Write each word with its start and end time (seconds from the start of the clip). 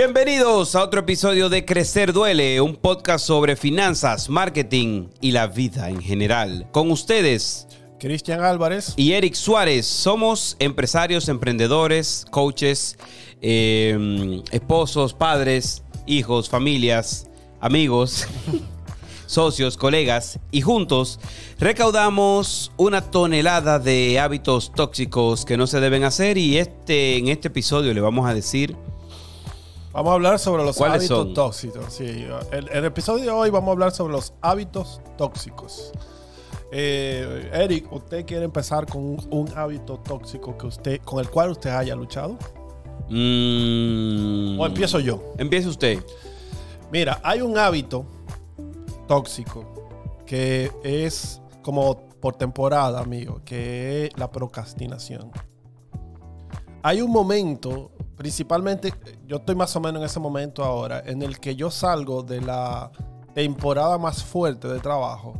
Bienvenidos 0.00 0.76
a 0.76 0.84
otro 0.84 1.00
episodio 1.00 1.48
de 1.48 1.64
Crecer 1.64 2.12
Duele, 2.12 2.60
un 2.60 2.76
podcast 2.76 3.26
sobre 3.26 3.56
finanzas, 3.56 4.28
marketing 4.28 5.08
y 5.20 5.32
la 5.32 5.48
vida 5.48 5.88
en 5.88 6.00
general. 6.00 6.68
Con 6.70 6.92
ustedes, 6.92 7.66
Cristian 7.98 8.44
Álvarez 8.44 8.94
y 8.96 9.14
Eric 9.14 9.34
Suárez. 9.34 9.86
Somos 9.86 10.54
empresarios, 10.60 11.28
emprendedores, 11.28 12.26
coaches, 12.30 12.96
eh, 13.42 14.40
esposos, 14.52 15.14
padres, 15.14 15.82
hijos, 16.06 16.48
familias, 16.48 17.28
amigos, 17.60 18.28
socios, 19.26 19.76
colegas 19.76 20.38
y 20.52 20.60
juntos 20.60 21.18
recaudamos 21.58 22.70
una 22.76 23.00
tonelada 23.00 23.80
de 23.80 24.20
hábitos 24.20 24.70
tóxicos 24.72 25.44
que 25.44 25.56
no 25.56 25.66
se 25.66 25.80
deben 25.80 26.04
hacer 26.04 26.38
y 26.38 26.56
este 26.56 27.16
en 27.16 27.26
este 27.26 27.48
episodio 27.48 27.92
le 27.92 28.00
vamos 28.00 28.30
a 28.30 28.32
decir 28.32 28.76
Vamos 29.98 30.12
a 30.12 30.14
hablar 30.14 30.38
sobre 30.38 30.62
los 30.62 30.76
¿Cuáles 30.76 30.98
hábitos 31.00 31.18
son? 31.18 31.34
tóxicos. 31.34 31.84
Sí, 31.92 32.24
el, 32.52 32.68
el 32.68 32.84
episodio 32.84 33.24
de 33.24 33.30
hoy 33.30 33.50
vamos 33.50 33.70
a 33.70 33.72
hablar 33.72 33.90
sobre 33.90 34.12
los 34.12 34.32
hábitos 34.42 35.00
tóxicos. 35.16 35.90
Eh, 36.70 37.50
Eric, 37.52 37.92
¿usted 37.92 38.24
quiere 38.24 38.44
empezar 38.44 38.86
con 38.86 39.02
un, 39.02 39.26
un 39.30 39.48
hábito 39.58 39.98
tóxico 39.98 40.56
que 40.56 40.68
usted, 40.68 41.00
con 41.00 41.18
el 41.18 41.28
cual 41.28 41.50
usted 41.50 41.70
haya 41.70 41.96
luchado? 41.96 42.38
mm, 43.08 44.60
¿O 44.60 44.66
empiezo 44.66 45.00
yo? 45.00 45.20
Empiece 45.36 45.66
usted. 45.66 45.98
Mira, 46.92 47.20
hay 47.24 47.40
un 47.40 47.58
hábito 47.58 48.06
tóxico 49.08 49.64
que 50.26 50.70
es 50.84 51.42
como 51.60 52.06
por 52.20 52.36
temporada, 52.36 53.00
amigo, 53.00 53.40
que 53.44 54.04
es 54.06 54.10
la 54.16 54.30
procrastinación. 54.30 55.32
Hay 56.84 57.00
un 57.00 57.10
momento, 57.10 57.90
principalmente, 58.18 58.92
yo 59.26 59.36
estoy 59.36 59.54
más 59.54 59.74
o 59.76 59.80
menos 59.80 60.00
en 60.00 60.06
ese 60.06 60.20
momento 60.20 60.64
ahora, 60.64 61.02
en 61.06 61.22
el 61.22 61.38
que 61.40 61.54
yo 61.56 61.70
salgo 61.70 62.22
de 62.22 62.40
la 62.40 62.90
temporada 63.32 63.96
más 63.96 64.22
fuerte 64.24 64.66
de 64.68 64.80
trabajo. 64.80 65.34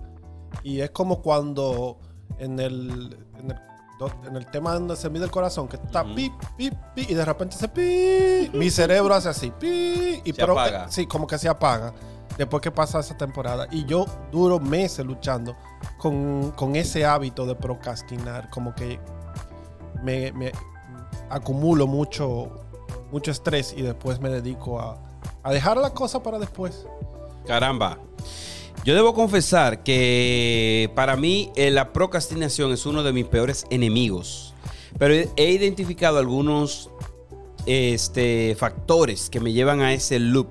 Y 0.62 0.80
es 0.80 0.90
como 0.90 1.20
cuando 1.20 1.98
en 2.38 2.58
el, 2.60 3.16
en 3.38 3.50
el, 3.50 3.58
do- 3.98 4.12
en 4.26 4.36
el 4.36 4.46
tema 4.46 4.74
donde 4.74 4.94
se 4.96 5.10
mide 5.10 5.24
el 5.24 5.30
corazón, 5.30 5.66
que 5.68 5.76
está 5.76 6.02
Ujú. 6.04 6.14
pip, 6.14 6.32
pip, 6.56 6.74
pip, 6.94 7.10
y 7.10 7.14
de 7.14 7.24
repente 7.24 7.56
se 7.56 7.68
pip, 7.68 8.54
mi 8.54 8.70
cerebro 8.70 9.12
hace 9.14 9.28
así, 9.28 9.50
pip, 9.58 10.24
y 10.24 10.32
Se 10.32 10.42
apaga. 10.42 10.88
sí, 10.88 11.06
como 11.06 11.26
que 11.26 11.36
se 11.36 11.48
apaga 11.48 11.92
después 12.38 12.62
que 12.62 12.70
pasa 12.70 13.00
esa 13.00 13.16
temporada. 13.16 13.66
Y 13.72 13.84
yo 13.86 14.06
duro 14.30 14.60
meses 14.60 15.04
luchando 15.04 15.56
con, 15.98 16.52
con 16.52 16.76
ese 16.76 17.04
hábito 17.04 17.44
de 17.44 17.56
procrastinar, 17.56 18.48
como 18.50 18.72
que 18.74 19.00
me, 20.04 20.30
me 20.32 20.52
acumulo 21.30 21.86
mucho, 21.88 22.67
mucho 23.10 23.30
estrés 23.30 23.74
y 23.76 23.82
después 23.82 24.20
me 24.20 24.28
dedico 24.28 24.80
a, 24.80 24.98
a 25.42 25.52
dejar 25.52 25.76
la 25.76 25.90
cosa 25.94 26.22
para 26.22 26.38
después. 26.38 26.86
Caramba. 27.46 27.98
Yo 28.84 28.94
debo 28.94 29.12
confesar 29.12 29.82
que 29.82 30.90
para 30.94 31.16
mí 31.16 31.50
eh, 31.56 31.70
la 31.70 31.92
procrastinación 31.92 32.72
es 32.72 32.86
uno 32.86 33.02
de 33.02 33.12
mis 33.12 33.26
peores 33.26 33.64
enemigos. 33.70 34.54
Pero 34.98 35.14
he- 35.14 35.50
identificado 35.50 36.18
algunos 36.18 36.90
este, 37.66 38.56
factores 38.58 39.28
que 39.30 39.40
me 39.40 39.52
llevan 39.52 39.80
a 39.80 39.92
ese 39.92 40.18
loop. 40.18 40.48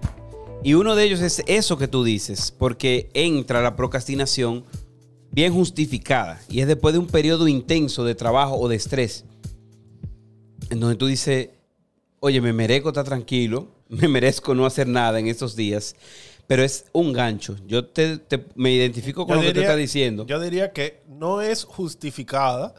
Y 0.63 0.73
uno 0.73 0.95
de 0.95 1.03
ellos 1.05 1.21
es 1.21 1.43
eso 1.47 1.77
que 1.77 1.87
tú 1.87 2.03
dices, 2.03 2.51
porque 2.51 3.09
entra 3.13 3.61
la 3.61 3.75
procrastinación 3.75 4.65
bien 5.31 5.53
justificada 5.53 6.41
y 6.49 6.61
es 6.61 6.67
después 6.67 6.93
de 6.93 6.99
un 6.99 7.07
periodo 7.07 7.47
intenso 7.47 8.03
de 8.03 8.15
trabajo 8.15 8.55
o 8.57 8.67
de 8.67 8.75
estrés, 8.75 9.23
en 10.69 10.79
donde 10.79 10.95
tú 10.95 11.05
dices, 11.05 11.49
oye, 12.19 12.41
me 12.41 12.53
merezco 12.53 12.89
estar 12.89 13.05
tranquilo, 13.05 13.67
me 13.89 14.07
merezco 14.07 14.53
no 14.55 14.65
hacer 14.65 14.87
nada 14.87 15.19
en 15.19 15.27
estos 15.27 15.55
días, 15.55 15.95
pero 16.47 16.63
es 16.63 16.85
un 16.93 17.13
gancho. 17.13 17.55
Yo 17.65 17.85
te, 17.87 18.17
te- 18.17 18.45
me 18.55 18.71
identifico 18.71 19.25
con 19.25 19.35
Yo 19.35 19.41
lo 19.41 19.41
que 19.41 19.47
tú 19.49 19.53
diría- 19.55 19.67
estás 19.69 19.77
diciendo. 19.77 20.25
Yo 20.25 20.39
diría 20.39 20.71
que 20.71 21.01
no 21.07 21.41
es 21.41 21.63
justificada, 21.65 22.73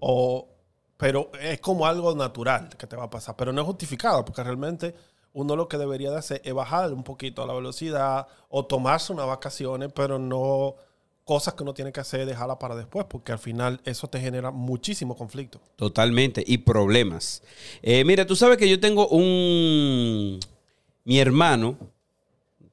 o, 0.00 0.48
pero 0.96 1.30
es 1.40 1.60
como 1.60 1.86
algo 1.86 2.14
natural 2.14 2.68
que 2.76 2.86
te 2.86 2.96
va 2.96 3.04
a 3.04 3.10
pasar. 3.10 3.36
Pero 3.36 3.52
no 3.52 3.60
es 3.60 3.66
justificada, 3.66 4.24
porque 4.24 4.42
realmente 4.42 4.94
uno 5.32 5.56
lo 5.56 5.66
que 5.68 5.78
debería 5.78 6.10
de 6.10 6.18
hacer 6.18 6.40
es 6.44 6.54
bajar 6.54 6.92
un 6.92 7.02
poquito 7.04 7.46
la 7.46 7.54
velocidad 7.54 8.26
o 8.48 8.66
tomarse 8.66 9.12
unas 9.12 9.26
vacaciones, 9.26 9.90
pero 9.94 10.18
no 10.18 10.76
cosas 11.24 11.54
que 11.54 11.62
uno 11.62 11.74
tiene 11.74 11.92
que 11.92 12.00
hacer, 12.00 12.26
dejarla 12.26 12.58
para 12.58 12.76
después, 12.76 13.06
porque 13.08 13.32
al 13.32 13.38
final 13.38 13.80
eso 13.84 14.08
te 14.08 14.20
genera 14.20 14.50
muchísimo 14.50 15.16
conflicto. 15.16 15.60
Totalmente. 15.76 16.44
Y 16.46 16.58
problemas. 16.58 17.42
Eh, 17.82 18.04
mira, 18.04 18.26
tú 18.26 18.36
sabes 18.36 18.58
que 18.58 18.68
yo 18.68 18.78
tengo 18.78 19.08
un... 19.08 20.38
Mi 21.04 21.18
hermano, 21.18 21.76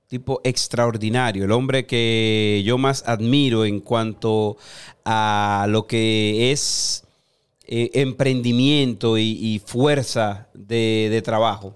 tipo 0.08 0.42
extraordinario, 0.44 1.46
el 1.46 1.52
hombre 1.52 1.86
que 1.86 2.62
yo 2.66 2.78
más 2.78 3.04
admiro 3.06 3.66
en 3.66 3.80
cuanto 3.82 4.58
a 5.04 5.66
lo 5.70 5.88
que 5.88 6.52
es 6.52 7.04
eh, 7.68 7.90
emprendimiento 7.94 9.18
y, 9.18 9.62
fuerza 9.66 10.48
de, 10.54 11.08
de 11.10 11.22
trabajo. 11.22 11.76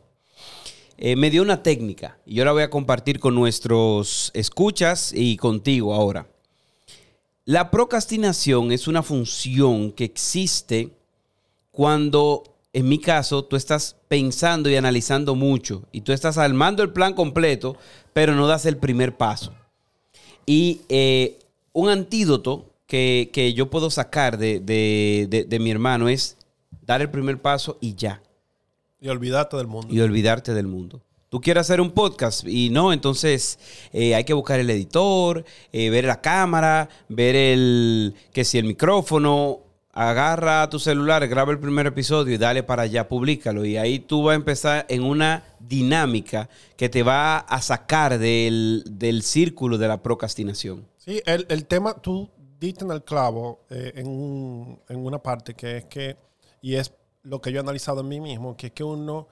Eh, 0.97 1.17
me 1.17 1.29
dio 1.29 1.41
una 1.41 1.61
técnica 1.61 2.17
y 2.25 2.35
yo 2.35 2.45
la 2.45 2.53
voy 2.53 2.63
a 2.63 2.69
compartir 2.69 3.19
con 3.19 3.35
nuestros 3.35 4.31
escuchas 4.33 5.11
y 5.13 5.35
contigo 5.35 5.93
ahora. 5.93 6.25
La 7.45 7.69
procrastinación 7.69 8.71
es 8.71 8.87
una 8.87 9.03
función 9.03 9.91
que 9.91 10.03
existe 10.03 10.89
cuando, 11.71 12.43
en 12.73 12.87
mi 12.89 12.99
caso, 12.99 13.43
tú 13.45 13.55
estás 13.55 13.95
pensando 14.07 14.69
y 14.69 14.75
analizando 14.75 15.35
mucho 15.35 15.83
y 15.91 16.01
tú 16.01 16.11
estás 16.11 16.37
armando 16.39 16.81
el 16.81 16.91
plan 16.91 17.13
completo, 17.13 17.77
pero 18.13 18.33
no 18.33 18.47
das 18.47 18.65
el 18.65 18.77
primer 18.77 19.15
paso. 19.15 19.53
Y 20.47 20.81
eh, 20.89 21.37
un 21.73 21.89
antídoto 21.89 22.71
que, 22.87 23.29
que 23.31 23.53
yo 23.53 23.69
puedo 23.69 23.89
sacar 23.91 24.37
de, 24.37 24.59
de- 24.59 25.27
de- 25.29 25.43
de 25.43 25.59
mi 25.59 25.69
hermano 25.71 26.09
es 26.09 26.37
dar 26.85 27.01
el 27.01 27.09
primer 27.11 27.41
paso 27.41 27.77
y 27.81 27.95
ya 27.95 28.21
Y 29.01 29.09
olvídate 29.09 29.57
del 29.57 29.67
mundo. 29.67 29.93
y 29.93 29.99
olvidarte 29.99 30.53
del 30.53 30.67
mundo. 30.67 31.01
Tú 31.29 31.41
quieres 31.41 31.61
hacer 31.61 31.81
un 31.81 31.91
podcast 31.91 32.45
y 32.47 32.69
no, 32.69 32.93
entonces 32.93 33.59
eh, 33.91 34.15
hay 34.15 34.23
que 34.23 34.33
buscar 34.33 34.59
el 34.59 34.69
editor, 34.69 35.43
eh, 35.73 35.89
ver 35.89 36.05
la 36.05 36.21
cámara, 36.21 36.87
ver 37.09 37.35
el 37.35 38.15
que 38.31 38.45
si 38.45 38.57
el 38.57 38.65
micrófono, 38.65 39.59
agarra 39.91 40.69
tu 40.69 40.77
celular, 40.77 41.25
graba 41.27 41.51
el 41.53 41.59
primer 41.59 41.87
episodio 41.87 42.35
y 42.35 42.37
dale 42.37 42.63
para 42.63 42.83
allá, 42.83 43.07
públicalo. 43.07 43.63
Y 43.65 43.77
ahí 43.77 43.99
tú 43.99 44.23
vas 44.23 44.33
a 44.33 44.35
empezar 44.35 44.85
en 44.89 45.03
una 45.03 45.43
dinámica 45.59 46.49
que 46.77 46.89
te 46.89 47.01
va 47.01 47.37
a 47.39 47.61
sacar 47.61 48.19
del, 48.19 48.83
del 48.89 49.21
círculo 49.23 49.77
de 49.77 49.87
la 49.87 50.03
procrastinación. 50.03 50.85
Sí, 50.97 51.21
el, 51.25 51.45
el 51.49 51.65
tema, 51.65 51.93
tú 52.01 52.29
diste 52.59 52.83
en 52.85 52.91
el 52.91 53.03
clavo 53.03 53.61
eh, 53.69 53.93
en, 53.95 54.07
un- 54.07 54.79
en 54.89 54.97
una 55.05 55.19
parte 55.19 55.53
que 55.53 55.77
es 55.77 55.85
que, 55.85 56.17
y 56.61 56.75
es 56.75 56.93
lo 57.23 57.41
que 57.41 57.51
yo 57.51 57.57
he 57.57 57.61
analizado 57.61 58.01
en 58.01 58.07
mí 58.09 58.19
mismo, 58.19 58.55
que 58.57 58.67
es 58.67 58.73
que 58.73 58.83
uno 58.83 59.27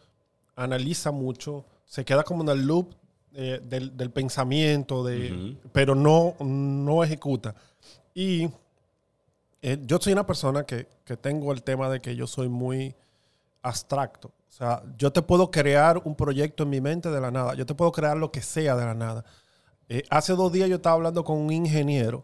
analiza 0.56 1.12
mucho, 1.12 1.66
se 1.86 2.06
queda 2.06 2.24
como 2.24 2.44
en 2.44 2.50
el 2.50 2.66
loop 2.66 2.94
eh, 3.34 3.60
del, 3.64 3.96
del 3.96 4.12
pensamiento, 4.12 5.04
de, 5.04 5.58
pero 5.72 5.96
no, 5.96 6.36
no 6.40 7.04
ejecuta. 7.04 7.56
Y 8.14 8.50
eh, 9.62 9.80
yo 9.82 9.98
soy 10.00 10.14
una 10.14 10.26
persona 10.26 10.66
que, 10.66 10.88
que 11.06 11.18
tengo 11.18 11.52
el 11.52 11.64
tema 11.64 11.90
de 11.90 12.02
que 12.02 12.16
yo 12.16 12.28
soy 12.28 12.50
muy 12.50 12.96
abstracto. 13.62 14.28
O 14.28 14.56
sea, 14.56 14.84
yo 14.98 15.12
te 15.12 15.22
puedo 15.22 15.50
crear 15.50 16.00
un 16.04 16.16
proyecto 16.16 16.64
en 16.64 16.70
mi 16.70 16.80
mente 16.80 17.10
de 17.10 17.20
la 17.20 17.32
nada. 17.32 17.56
Yo 17.56 17.66
te 17.66 17.74
puedo 17.74 17.92
crear 17.92 18.18
lo 18.18 18.32
que 18.32 18.42
sea 18.42 18.76
de 18.76 18.86
la 18.86 18.94
nada. 18.94 19.26
Eh, 19.90 20.04
hace 20.10 20.34
dos 20.34 20.52
días 20.52 20.70
yo 20.70 20.76
estaba 20.76 20.96
hablando 20.96 21.24
con 21.24 21.38
un 21.38 21.52
ingeniero 21.52 22.24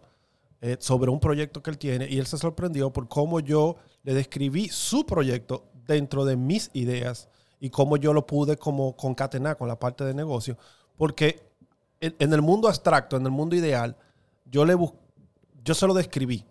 eh, 0.62 0.78
sobre 0.80 1.09
un 1.09 1.20
proyecto 1.20 1.64
que 1.64 1.72
él 1.72 1.78
tiene 1.78 2.08
y 2.08 2.20
él 2.20 2.28
se 2.28 2.38
sorprendió 2.38 2.91
por 2.91 3.08
cómo 3.08 3.40
yo 3.40 3.78
le 4.03 4.14
describí 4.14 4.70
su 4.70 5.05
proyecto 5.05 5.66
dentro 5.88 6.26
de 6.26 6.35
mis 6.35 6.70
ideas 6.73 7.29
y 7.59 7.70
cómo 7.70 7.97
yo 7.97 8.14
lo 8.14 8.26
pude 8.26 8.58
como 8.58 8.96
concatenar 8.96 9.58
con 9.58 9.67
la 9.67 9.78
parte 9.79 10.03
de 10.06 10.14
negocio. 10.14 10.58
Porque 10.97 11.41
en, 12.00 12.16
en 12.20 12.34
el 12.34 12.41
mundo 12.41 12.67
abstracto, 12.67 13.17
en 13.17 13.26
el 13.26 13.32
mundo 13.32 13.56
ideal, 13.56 13.96
yo 14.46 14.66
le 14.66 14.76
bus- 14.76 14.94
yo 15.64 15.73
se 15.73 15.88
lo 15.88 15.94
describí. 15.94 16.46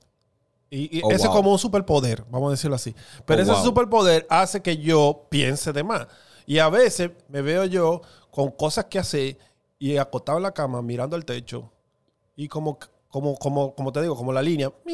Y, 0.71 0.99
y 0.99 1.03
Oh, 1.03 1.11
ese 1.11 1.25
es 1.27 1.31
como 1.31 1.51
un 1.53 1.59
superpoder, 1.59 2.25
vamos 2.31 2.49
a 2.49 2.51
decirlo 2.53 2.77
así. 2.77 2.95
Pero 3.27 3.41
Oh, 3.41 3.43
ese 3.43 3.53
wow. 3.53 3.63
superpoder 3.65 4.27
hace 4.29 4.61
que 4.63 4.77
yo 4.77 5.27
piense 5.31 5.73
de 5.73 5.83
más. 5.83 6.07
Y 6.47 6.59
a 6.59 6.69
veces 6.69 7.11
me 7.29 7.43
veo 7.43 7.65
yo 7.65 8.03
con 8.31 8.51
cosas 8.51 8.87
que 8.87 8.99
hacer 8.99 9.39
y 9.79 9.97
acostado 9.97 10.39
en 10.39 10.43
la 10.45 10.53
cama 10.53 10.83
mirando 10.83 11.17
al 11.17 11.25
techo 11.25 11.71
y 12.37 12.49
como, 12.49 12.79
como, 13.09 13.37
como, 13.37 13.75
como 13.75 13.93
te 13.93 14.03
digo, 14.03 14.17
como 14.17 14.33
la 14.33 14.43
línea. 14.43 14.73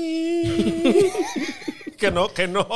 que 1.99 2.11
no, 2.11 2.29
que 2.29 2.47
no, 2.49 2.67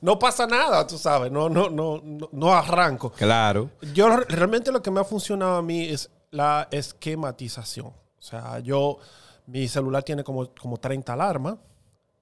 no 0.00 0.18
pasa 0.18 0.46
nada, 0.46 0.86
tú 0.86 0.98
sabes, 0.98 1.30
no, 1.32 1.48
no, 1.48 1.68
no, 1.70 2.00
no, 2.02 2.28
no 2.32 2.52
arranco. 2.54 3.10
Claro. 3.12 3.70
Yo 3.94 4.08
re- 4.08 4.24
realmente 4.28 4.70
lo 4.72 4.82
que 4.82 4.90
me 4.90 5.00
ha 5.00 5.04
funcionado 5.04 5.56
a 5.56 5.62
mí 5.62 5.84
es 5.84 6.10
la 6.30 6.68
esquematización. 6.70 7.86
O 7.88 8.22
sea, 8.22 8.58
yo, 8.58 8.98
mi 9.46 9.68
celular 9.68 10.02
tiene 10.02 10.24
como, 10.24 10.48
como 10.60 10.76
30 10.78 11.12
alarmas 11.12 11.56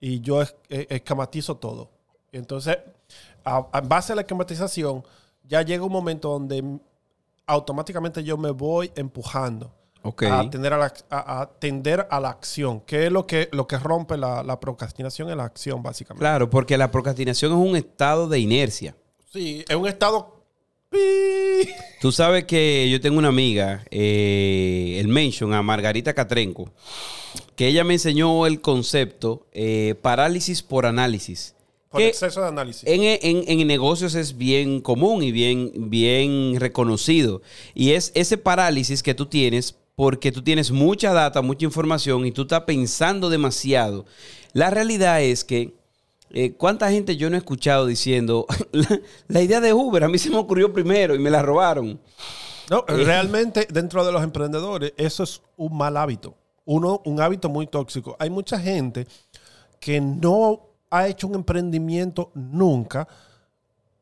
y 0.00 0.20
yo 0.20 0.42
es- 0.42 0.54
eh, 0.68 0.86
esquematizo 0.90 1.56
todo. 1.56 1.90
Entonces, 2.32 2.78
a, 3.44 3.66
a 3.72 3.80
base 3.80 4.12
de 4.12 4.16
la 4.16 4.20
esquematización, 4.22 5.04
ya 5.44 5.62
llega 5.62 5.84
un 5.84 5.92
momento 5.92 6.30
donde 6.30 6.78
automáticamente 7.46 8.24
yo 8.24 8.36
me 8.36 8.50
voy 8.50 8.90
empujando 8.96 9.70
A, 10.30 10.50
tender 10.50 10.72
a, 10.74 10.78
la- 10.78 10.92
a- 11.10 11.40
a 11.42 11.50
tender 11.58 12.06
a 12.10 12.20
la 12.20 12.28
acción, 12.30 12.80
que 12.82 13.06
es 13.06 13.12
lo 13.12 13.26
que, 13.26 13.48
lo 13.52 13.66
que 13.66 13.78
rompe 13.78 14.16
la, 14.18 14.42
la 14.42 14.60
procrastinación 14.60 15.30
en 15.30 15.38
la 15.38 15.44
acción, 15.44 15.82
básicamente. 15.82 16.20
Claro, 16.20 16.50
porque 16.50 16.76
la 16.76 16.90
procrastinación 16.90 17.52
es 17.52 17.58
un 17.70 17.74
estado 17.76 18.28
de 18.28 18.38
inercia. 18.38 18.94
Sí, 19.32 19.64
es 19.68 19.76
un 19.76 19.86
estado... 19.88 20.32
Tú 22.00 22.12
sabes 22.12 22.44
que 22.44 22.88
yo 22.90 23.00
tengo 23.00 23.18
una 23.18 23.28
amiga, 23.28 23.84
eh, 23.90 24.98
el 25.00 25.08
mention 25.08 25.52
a 25.54 25.62
Margarita 25.62 26.12
Catrenco, 26.14 26.70
que 27.56 27.66
ella 27.66 27.82
me 27.82 27.94
enseñó 27.94 28.46
el 28.46 28.60
concepto 28.60 29.46
eh, 29.52 29.94
parálisis 30.02 30.62
por 30.62 30.86
análisis. 30.86 31.54
Por 31.88 32.02
exceso 32.02 32.42
de 32.42 32.48
análisis. 32.48 32.82
en, 32.86 33.02
en- 33.02 33.44
en 33.60 33.66
negocios 33.66 34.14
es 34.16 34.36
bien 34.36 34.80
común 34.80 35.22
y 35.22 35.32
bien, 35.32 35.72
bien 35.90 36.58
reconocido. 36.60 37.40
Y 37.74 37.92
es 37.92 38.12
ese 38.14 38.36
parálisis 38.36 39.02
que 39.02 39.14
tú 39.14 39.26
tienes 39.26 39.76
porque 39.96 40.32
tú 40.32 40.42
tienes 40.42 40.70
mucha 40.70 41.12
data, 41.12 41.42
mucha 41.42 41.64
información 41.64 42.26
y 42.26 42.32
tú 42.32 42.42
estás 42.42 42.62
pensando 42.62 43.30
demasiado. 43.30 44.06
La 44.52 44.70
realidad 44.70 45.22
es 45.22 45.44
que, 45.44 45.74
eh, 46.30 46.54
¿cuánta 46.54 46.90
gente 46.90 47.16
yo 47.16 47.30
no 47.30 47.36
he 47.36 47.38
escuchado 47.38 47.86
diciendo, 47.86 48.46
la, 48.72 49.00
la 49.28 49.42
idea 49.42 49.60
de 49.60 49.72
Uber 49.72 50.04
a 50.04 50.08
mí 50.08 50.18
se 50.18 50.30
me 50.30 50.36
ocurrió 50.36 50.72
primero 50.72 51.14
y 51.14 51.18
me 51.18 51.30
la 51.30 51.42
robaron? 51.42 52.00
No, 52.70 52.84
realmente 52.86 53.66
dentro 53.70 54.04
de 54.04 54.12
los 54.12 54.22
emprendedores 54.22 54.92
eso 54.96 55.22
es 55.22 55.42
un 55.56 55.76
mal 55.76 55.96
hábito. 55.96 56.34
Uno, 56.64 57.02
un 57.04 57.20
hábito 57.20 57.48
muy 57.48 57.66
tóxico. 57.66 58.16
Hay 58.18 58.30
mucha 58.30 58.58
gente 58.58 59.06
que 59.80 60.00
no 60.00 60.70
ha 60.90 61.08
hecho 61.08 61.26
un 61.26 61.34
emprendimiento 61.34 62.30
nunca, 62.34 63.06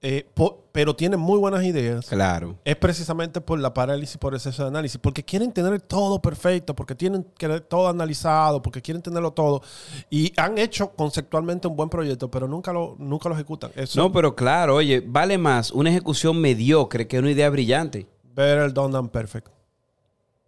eh, 0.05 0.27
po- 0.35 0.59
pero 0.73 0.97
tiene 0.97 1.17
muy 1.17 1.39
buenas 1.39 1.63
ideas. 1.65 2.07
Claro. 2.07 2.57
Es 2.65 2.75
precisamente 2.77 3.41
por 3.41 3.59
la 3.61 3.73
parálisis 3.73 4.17
por 4.19 4.35
exceso 4.35 4.63
de 4.63 4.69
análisis, 4.69 4.99
porque 4.99 5.23
quieren 5.23 5.53
tener 5.53 5.81
todo 5.81 6.21
perfecto, 6.21 6.75
porque 6.75 6.95
tienen 6.95 7.25
que 7.39 7.61
todo 7.61 7.89
analizado, 7.89 8.61
porque 8.63 8.83
quieren 8.83 9.01
tenerlo 9.03 9.33
todo. 9.33 9.63
Y 10.11 10.33
han 10.41 10.59
hecho 10.59 10.91
conceptualmente 10.91 11.69
un 11.69 11.77
buen 11.77 11.89
proyecto, 11.89 12.31
pero 12.31 12.49
nunca 12.49 12.73
lo, 12.73 12.97
nunca 12.99 13.29
lo 13.29 13.35
ejecutan. 13.37 13.71
Eso, 13.77 14.01
No, 14.01 14.11
pero 14.11 14.35
claro, 14.35 14.75
oye, 14.77 15.03
vale 15.07 15.39
más 15.39 15.71
una 15.71 15.91
ejecución 15.91 16.41
mediocre 16.41 17.07
que 17.07 17.19
una 17.19 17.31
idea 17.31 17.49
brillante. 17.51 18.07
better 18.35 18.73
done 18.73 18.93
than 18.93 19.09
perfect. 19.09 19.49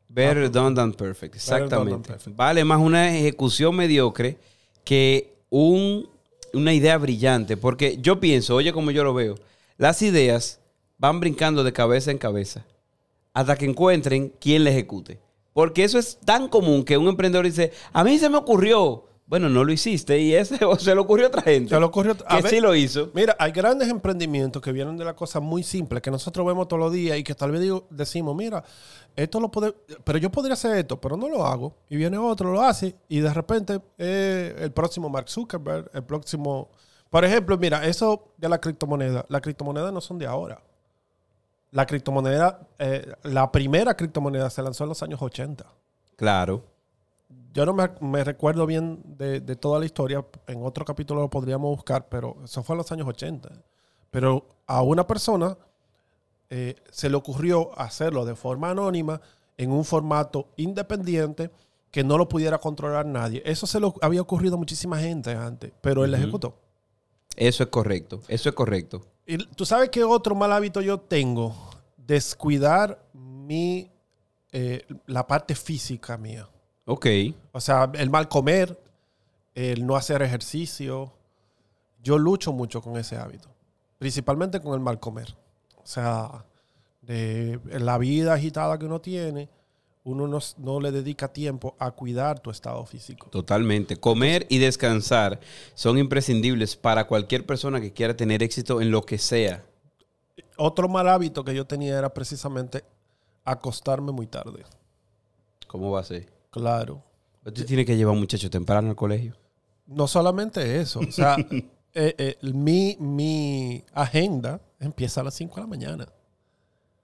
Better 0.09 0.51
done 0.51 0.75
than 0.77 0.93
perfect, 0.93 1.35
Better 1.35 1.49
done 1.49 1.69
than 1.69 1.69
exactamente. 1.71 2.09
perfect. 2.13 2.37
Vale 2.37 2.65
más 2.65 2.81
una 2.81 3.17
ejecución 3.17 3.75
mediocre 3.75 4.39
que 4.85 5.35
un, 5.51 6.09
una 6.55 6.73
idea 6.73 6.97
brillante. 6.99 7.57
Porque 7.57 7.99
yo 8.01 8.21
pienso, 8.21 8.55
oye, 8.55 8.73
como 8.73 8.91
yo 8.91 9.05
lo 9.05 9.15
veo, 9.15 9.37
las 9.77 10.03
ideas 10.03 10.61
van 10.99 11.21
brincando 11.21 11.65
de 11.65 11.73
cabeza 11.73 12.11
en 12.11 12.19
cabeza 12.19 12.65
hasta 13.33 13.57
que 13.57 13.67
encuentren 13.67 14.33
quién 14.41 14.65
la 14.65 14.71
ejecute. 14.71 15.19
Porque 15.53 15.85
eso 15.85 15.99
es 15.99 16.19
tan 16.25 16.49
común 16.49 16.85
que 16.85 16.97
un 16.97 17.09
emprendedor 17.09 17.45
dice, 17.45 17.73
a 17.93 18.05
mí 18.05 18.19
se 18.19 18.31
me 18.31 18.39
ocurrió. 18.39 19.05
Bueno, 19.27 19.49
no 19.49 19.65
lo 19.65 19.73
hiciste 19.73 20.19
y 20.21 20.35
ese 20.35 20.63
o 20.67 20.77
se 20.79 20.95
le 20.95 21.01
ocurrió 21.01 21.27
a 21.27 21.29
otra 21.29 21.43
gente. 21.43 21.71
Se 21.75 21.81
le 21.81 21.87
ocurrió- 21.87 22.15
a 22.27 22.37
que 22.37 22.43
ver- 22.43 22.51
sí 22.51 22.61
lo 22.61 22.75
hizo. 22.75 23.11
Mira, 23.15 23.35
hay 23.39 23.53
grandes 23.53 23.89
emprendimientos 23.89 24.61
que 24.61 24.71
vienen 24.71 24.97
de 24.99 25.05
la 25.05 25.17
cosa 25.17 25.41
muy 25.41 25.63
simple 25.63 26.03
que 26.03 26.11
nosotros 26.11 26.47
vemos 26.47 26.69
todos 26.69 26.81
los 26.81 26.93
días 26.93 27.17
y 27.19 27.25
que 27.25 27.35
tal 27.35 27.51
vez 27.51 27.63
digo- 27.63 27.87
decimos, 27.91 28.37
mira, 28.37 28.63
esto 29.17 29.41
lo 29.41 29.51
puede, 29.51 29.73
pero 30.05 30.19
yo 30.19 30.31
podría 30.31 30.53
hacer 30.55 30.77
esto, 30.77 31.01
pero 31.01 31.17
no 31.17 31.29
lo 31.29 31.47
hago. 31.47 31.75
Y 31.89 31.97
viene 31.97 32.19
otro, 32.19 32.53
lo 32.53 32.61
hace 32.63 32.97
y 33.09 33.21
de 33.21 33.33
repente 33.33 33.81
eh, 33.97 34.55
el 34.59 34.73
próximo 34.73 35.09
Mark 35.09 35.29
Zuckerberg, 35.31 35.91
el 35.95 36.05
próximo... 36.05 36.71
Por 37.09 37.25
ejemplo, 37.25 37.57
mira, 37.57 37.87
eso 37.87 38.33
de 38.37 38.49
la 38.49 38.61
criptomoneda. 38.61 39.25
Las 39.29 39.41
criptomonedas 39.41 39.93
no 39.93 40.01
son 40.01 40.19
de 40.19 40.27
ahora. 40.27 40.61
La 41.71 41.87
criptomoneda, 41.87 42.61
eh, 42.79 43.07
la 43.23 43.51
primera 43.51 43.97
criptomoneda 43.97 44.51
se 44.51 44.63
lanzó 44.63 44.85
en 44.85 44.89
los 44.91 45.03
años 45.03 45.23
80. 45.23 45.65
Claro. 46.17 46.65
Yo 47.55 47.65
no 47.65 47.73
me, 47.73 47.89
me 48.01 48.25
recuerdo 48.25 48.67
bien 48.67 49.01
de, 49.17 49.41
de 49.41 49.57
toda 49.57 49.79
la 49.79 49.87
historia. 49.87 50.27
En 50.47 50.63
otro 50.65 50.85
capítulo 50.85 51.23
lo 51.23 51.31
podríamos 51.31 51.71
buscar, 51.75 52.09
pero 52.09 52.37
eso 52.45 52.63
fue 52.63 52.75
en 52.75 52.79
los 52.79 52.93
años 52.93 53.09
80. 53.09 53.49
Pero 54.11 54.47
a 54.67 54.83
una 54.83 55.07
persona 55.07 55.57
eh, 56.51 56.77
se 56.91 57.09
le 57.09 57.17
ocurrió 57.17 57.77
hacerlo 57.79 58.25
de 58.25 58.35
forma 58.35 58.71
anónima, 58.71 59.21
en 59.57 59.71
un 59.71 59.85
formato 59.85 60.49
independiente, 60.57 61.51
que 61.91 62.05
no 62.05 62.19
lo 62.19 62.29
pudiera 62.29 62.59
controlar 62.59 63.07
nadie. 63.07 63.43
Eso 63.45 63.67
se 63.67 63.81
lo 63.81 63.95
había 64.03 64.21
ocurrido 64.21 64.57
a 64.57 64.59
muchísima 64.59 64.99
gente 64.99 65.33
antes, 65.33 65.73
pero 65.81 66.05
él 66.05 66.11
lo 66.11 66.17
ejecutó. 66.17 66.59
Eso 67.37 67.63
es 67.63 67.69
correcto. 67.71 68.21
Eso 68.29 68.49
es 68.49 68.55
correcto. 68.55 69.05
Y 69.27 69.39
tú 69.39 69.65
sabes 69.65 69.91
qué 69.91 70.05
otro 70.05 70.35
mal 70.35 70.53
hábito 70.53 70.81
yo 70.81 70.99
tengo? 70.99 71.55
Descuidar 71.97 73.05
mi, 73.13 73.91
eh, 74.53 74.85
la 75.07 75.27
parte 75.27 75.55
física 75.55 76.17
mía. 76.17 76.49
Ok. 76.87 77.07
O 77.53 77.61
sea, 77.61 77.91
el 77.95 78.11
mal 78.11 78.29
comer, 78.29 78.79
el 79.55 79.87
no 79.87 79.97
hacer 79.97 80.23
ejercicio. 80.23 81.13
Yo 82.03 82.19
lucho 82.19 82.53
mucho 82.53 82.83
con 82.83 82.97
ese 82.97 83.17
hábito. 83.17 83.49
Principalmente 83.99 84.61
con 84.61 84.75
el 84.75 84.81
mal 84.81 85.01
comer. 85.01 85.35
O 85.83 85.87
sea, 85.87 86.45
de 87.03 87.59
la 87.79 87.99
vida 87.99 88.35
agitada 88.35 88.79
que 88.79 88.85
uno 88.87 89.01
tiene, 89.01 89.49
uno 90.05 90.27
no, 90.29 90.39
no 90.59 90.81
le 90.81 90.93
dedica 90.93 91.33
tiempo 91.33 91.75
a 91.79 91.91
cuidar 91.91 92.41
tu 92.41 92.51
estado 92.51 92.85
físico. 92.85 93.29
Totalmente. 93.31 93.97
Comer 93.97 94.47
y 94.51 94.59
descansar 94.59 95.41
son 95.75 95.97
imprescindibles 95.99 96.77
para 96.77 97.07
cualquier 97.07 97.47
persona 97.47 97.81
que 97.81 97.93
quiera 97.93 98.15
tener 98.15 98.43
éxito 98.43 98.83
en 98.83 98.91
lo 98.91 99.03
que 99.03 99.17
sea. 99.17 99.65
Otro 100.57 100.89
mal 100.89 101.09
hábito 101.09 101.45
que 101.45 101.55
yo 101.55 101.67
tenía 101.67 101.99
era 101.99 102.13
precisamente 102.13 102.85
acostarme 103.45 104.13
muy 104.13 104.27
tarde. 104.27 104.65
¿Cómo 105.67 105.91
va 105.91 106.01
a 106.01 106.05
ser? 106.05 106.34
Claro. 106.55 107.03
Usted 107.45 107.67
tiene 107.67 107.85
que 107.85 107.97
llevar 107.97 108.13
a 108.13 108.15
un 108.15 108.21
muchacho 108.21 108.49
temprano 108.49 108.89
al 108.89 108.95
colegio. 108.95 109.35
No 109.89 110.07
solamente 110.07 110.81
eso. 110.81 111.01
O 111.01 111.11
sea, 111.11 111.37
eh, 111.93 112.15
eh, 112.17 112.37
mi, 112.43 112.97
mi 113.01 113.85
agenda 113.93 114.61
empieza 114.79 115.21
a 115.21 115.25
las 115.25 115.35
5 115.35 115.53
de 115.57 115.61
la 115.63 115.67
mañana. 115.67 116.09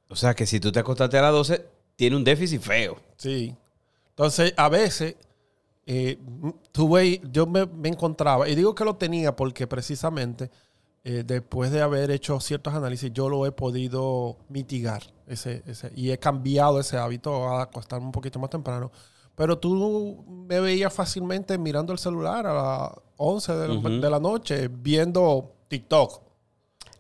O 0.09 0.15
sea 0.15 0.35
que 0.35 0.47
si 0.47 0.61
tú 0.61 0.71
te 0.71 0.79
acostaste 0.79 1.19
a 1.19 1.23
las 1.23 1.33
12, 1.33 1.67
tiene 1.97 2.15
un 2.15 2.23
déficit 2.23 2.63
feo. 2.63 2.97
Sí. 3.17 3.57
Entonces, 4.11 4.55
a 4.57 4.69
veces, 4.69 5.17
eh, 5.85 6.17
tuve, 6.71 7.21
yo 7.33 7.49
me, 7.49 7.67
me 7.67 7.89
encontraba, 7.89 8.49
y 8.49 8.55
digo 8.55 8.73
que 8.73 8.85
lo 8.85 8.95
tenía 8.95 9.35
porque 9.35 9.67
precisamente 9.67 10.49
eh, 11.03 11.25
después 11.27 11.71
de 11.71 11.81
haber 11.81 12.11
hecho 12.11 12.39
ciertos 12.41 12.75
análisis, 12.75 13.11
yo 13.13 13.29
lo 13.31 13.47
he 13.47 13.53
podido 13.53 14.37
mitigar 14.49 15.03
ese, 15.27 15.63
ese, 15.67 15.91
y 15.97 16.11
he 16.11 16.19
cambiado 16.19 16.79
ese 16.79 16.99
hábito 16.99 17.49
a 17.49 17.63
acostarme 17.63 18.07
un 18.07 18.13
poquito 18.13 18.39
más 18.39 18.51
temprano. 18.51 18.93
Pero 19.41 19.57
tú 19.57 20.23
me 20.47 20.61
veías 20.61 20.93
fácilmente 20.93 21.57
mirando 21.57 21.95
el 21.95 21.99
celular 21.99 22.47
a 22.47 22.53
las 22.53 22.91
11 23.17 23.55
de, 23.55 23.69
la- 23.69 23.75
Ujú. 23.75 23.89
de 23.89 24.11
la 24.11 24.21
noche, 24.21 24.69
viendo 24.69 25.55
TikTok. 25.69 26.21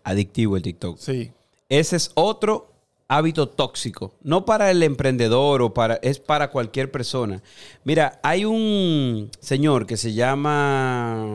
Adictivo 0.04 0.56
el 0.56 0.62
TikTok. 0.62 0.96
Sí. 0.96 1.30
Ese 1.68 1.96
es 1.96 2.10
otro 2.14 2.72
hábito 3.08 3.46
tóxico. 3.46 4.14
No 4.22 4.46
para 4.46 4.70
el 4.70 4.82
emprendedor 4.82 5.60
o 5.60 5.74
para, 5.74 5.96
es 5.96 6.18
para 6.18 6.50
cualquier 6.50 6.90
persona. 6.90 7.42
Mira, 7.84 8.18
hay 8.22 8.46
un 8.46 9.30
señor 9.40 9.84
que 9.86 9.98
se 9.98 10.14
llama. 10.14 11.26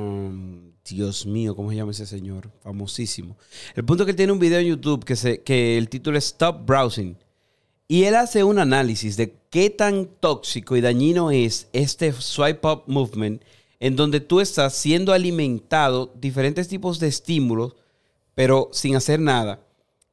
Dios 0.90 1.28
mío, 1.28 1.56
¿cómo 1.56 1.70
se 1.70 1.76
llama 1.76 1.92
ese 1.92 2.08
señor? 2.08 2.50
Famosísimo. 2.62 3.38
El 3.76 3.86
punto 3.86 4.02
es 4.02 4.06
que 4.06 4.12
él 4.12 4.18
tiene 4.18 4.32
un 4.34 4.40
video 4.40 4.58
en 4.60 4.66
YouTube 4.68 5.06
que, 5.06 5.16
se, 5.16 5.44
que 5.44 5.78
el 5.78 5.88
título 5.88 6.18
es 6.18 6.26
Stop 6.26 6.66
Browsing. 6.66 7.16
Y 7.88 8.06
él 8.06 8.16
hace 8.16 8.44
un 8.44 8.58
análisis 8.58 9.16
de 9.16 9.36
qué 9.52 9.70
tan 9.70 10.08
tóxico 10.20 10.76
y 10.76 10.82
dañino 10.82 11.30
es 11.30 11.68
este 11.72 12.12
swipe 12.14 12.68
up 12.68 12.84
movement 12.88 13.44
en 13.80 13.96
donde 13.96 14.20
tú 14.20 14.40
estás 14.40 14.74
siendo 14.74 15.14
alimentado 15.14 16.12
diferentes 16.16 16.68
tipos 16.68 17.00
de 17.00 17.08
estímulos, 17.08 17.76
pero 18.34 18.70
sin 18.72 18.96
hacer 18.96 19.20
nada, 19.20 19.60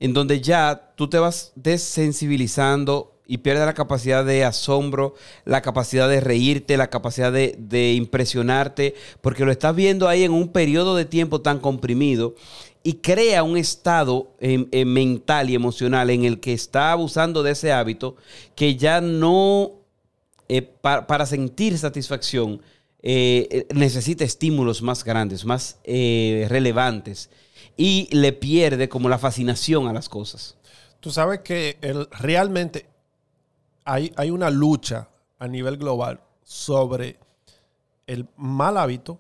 en 0.00 0.12
donde 0.12 0.40
ya 0.40 0.92
tú 0.96 1.08
te 1.08 1.18
vas 1.18 1.52
desensibilizando 1.54 3.11
y 3.32 3.38
pierdes 3.38 3.64
la 3.64 3.72
capacidad 3.72 4.26
de 4.26 4.44
asombro, 4.44 5.14
la 5.46 5.62
capacidad 5.62 6.06
de 6.06 6.20
reírte, 6.20 6.76
la 6.76 6.90
capacidad 6.90 7.32
de, 7.32 7.94
impresionarte, 7.94 8.94
porque 9.22 9.46
lo 9.46 9.50
estás 9.50 9.74
viendo 9.74 10.06
ahí 10.06 10.24
en 10.24 10.32
un 10.32 10.48
periodo 10.48 10.94
de 10.94 11.06
tiempo 11.06 11.40
tan 11.40 11.58
comprimido 11.58 12.34
y 12.82 12.96
crea 12.96 13.42
un 13.42 13.56
estado 13.56 14.36
eh, 14.38 14.66
eh, 14.70 14.84
mental 14.84 15.48
y 15.48 15.54
emocional 15.54 16.10
en 16.10 16.26
el 16.26 16.40
que 16.40 16.52
está 16.52 16.92
abusando 16.92 17.42
de 17.42 17.52
ese 17.52 17.72
hábito 17.72 18.16
que 18.54 18.76
ya 18.76 19.00
no, 19.00 19.80
eh, 20.50 20.60
pa- 20.60 21.06
para 21.06 21.24
sentir 21.24 21.78
satisfacción, 21.78 22.60
eh, 23.02 23.48
eh, 23.50 23.66
necesita 23.74 24.24
estímulos 24.24 24.82
más 24.82 25.04
grandes, 25.04 25.46
más 25.46 25.78
relevantes 25.86 27.30
y 27.78 28.14
le 28.14 28.34
pierde 28.34 28.90
como 28.90 29.08
la 29.08 29.16
fascinación 29.16 29.88
a 29.88 29.94
las 29.94 30.10
cosas. 30.10 30.58
Tú 31.00 31.10
sabes 31.10 31.40
que 31.40 31.78
realmente 32.20 32.91
hay, 33.84 34.12
hay 34.16 34.30
una 34.30 34.50
lucha 34.50 35.08
a 35.38 35.48
nivel 35.48 35.76
global 35.76 36.20
sobre 36.44 37.18
el 38.06 38.28
mal 38.36 38.76
hábito 38.76 39.18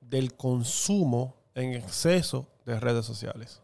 del 0.00 0.34
consumo 0.34 1.34
en 1.54 1.74
exceso 1.74 2.46
de 2.66 2.78
redes 2.78 3.04
sociales. 3.04 3.60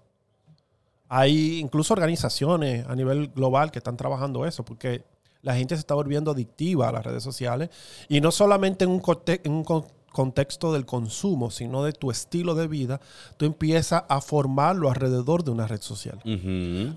Hay 1.09 1.59
incluso 1.59 1.95
organizaciones 1.95 2.87
a 2.87 2.95
nivel 2.95 3.29
global 3.29 3.71
que 3.71 3.79
están 3.79 3.97
trabajando 3.97 4.47
eso, 4.47 4.65
porque 4.65 5.05
la 5.43 5.55
gente 5.55 5.75
se 5.75 5.81
está 5.81 5.95
volviendo 5.95 6.31
adictiva 6.31 6.89
a 6.89 6.93
las 6.93 7.05
redes 7.05 7.23
sociales 7.23 7.71
y 8.09 8.21
no 8.21 8.31
solamente 8.31 8.85
en 8.85 8.91
un, 8.91 9.03
en 9.27 9.53
un 9.53 9.65
contexto 10.13 10.73
del 10.73 10.85
consumo, 10.85 11.51
sino 11.51 11.85
de 11.85 11.93
tu 11.93 12.11
estilo 12.11 12.55
de 12.55 12.67
vida, 12.67 13.01
tú 13.37 13.47
empiezas 13.47 14.05
a 14.09 14.21
formarlo 14.21 14.91
alrededor 14.91 15.45
de 15.45 15.51
una 15.51 15.67
red 15.67 15.81
social. 15.81 16.21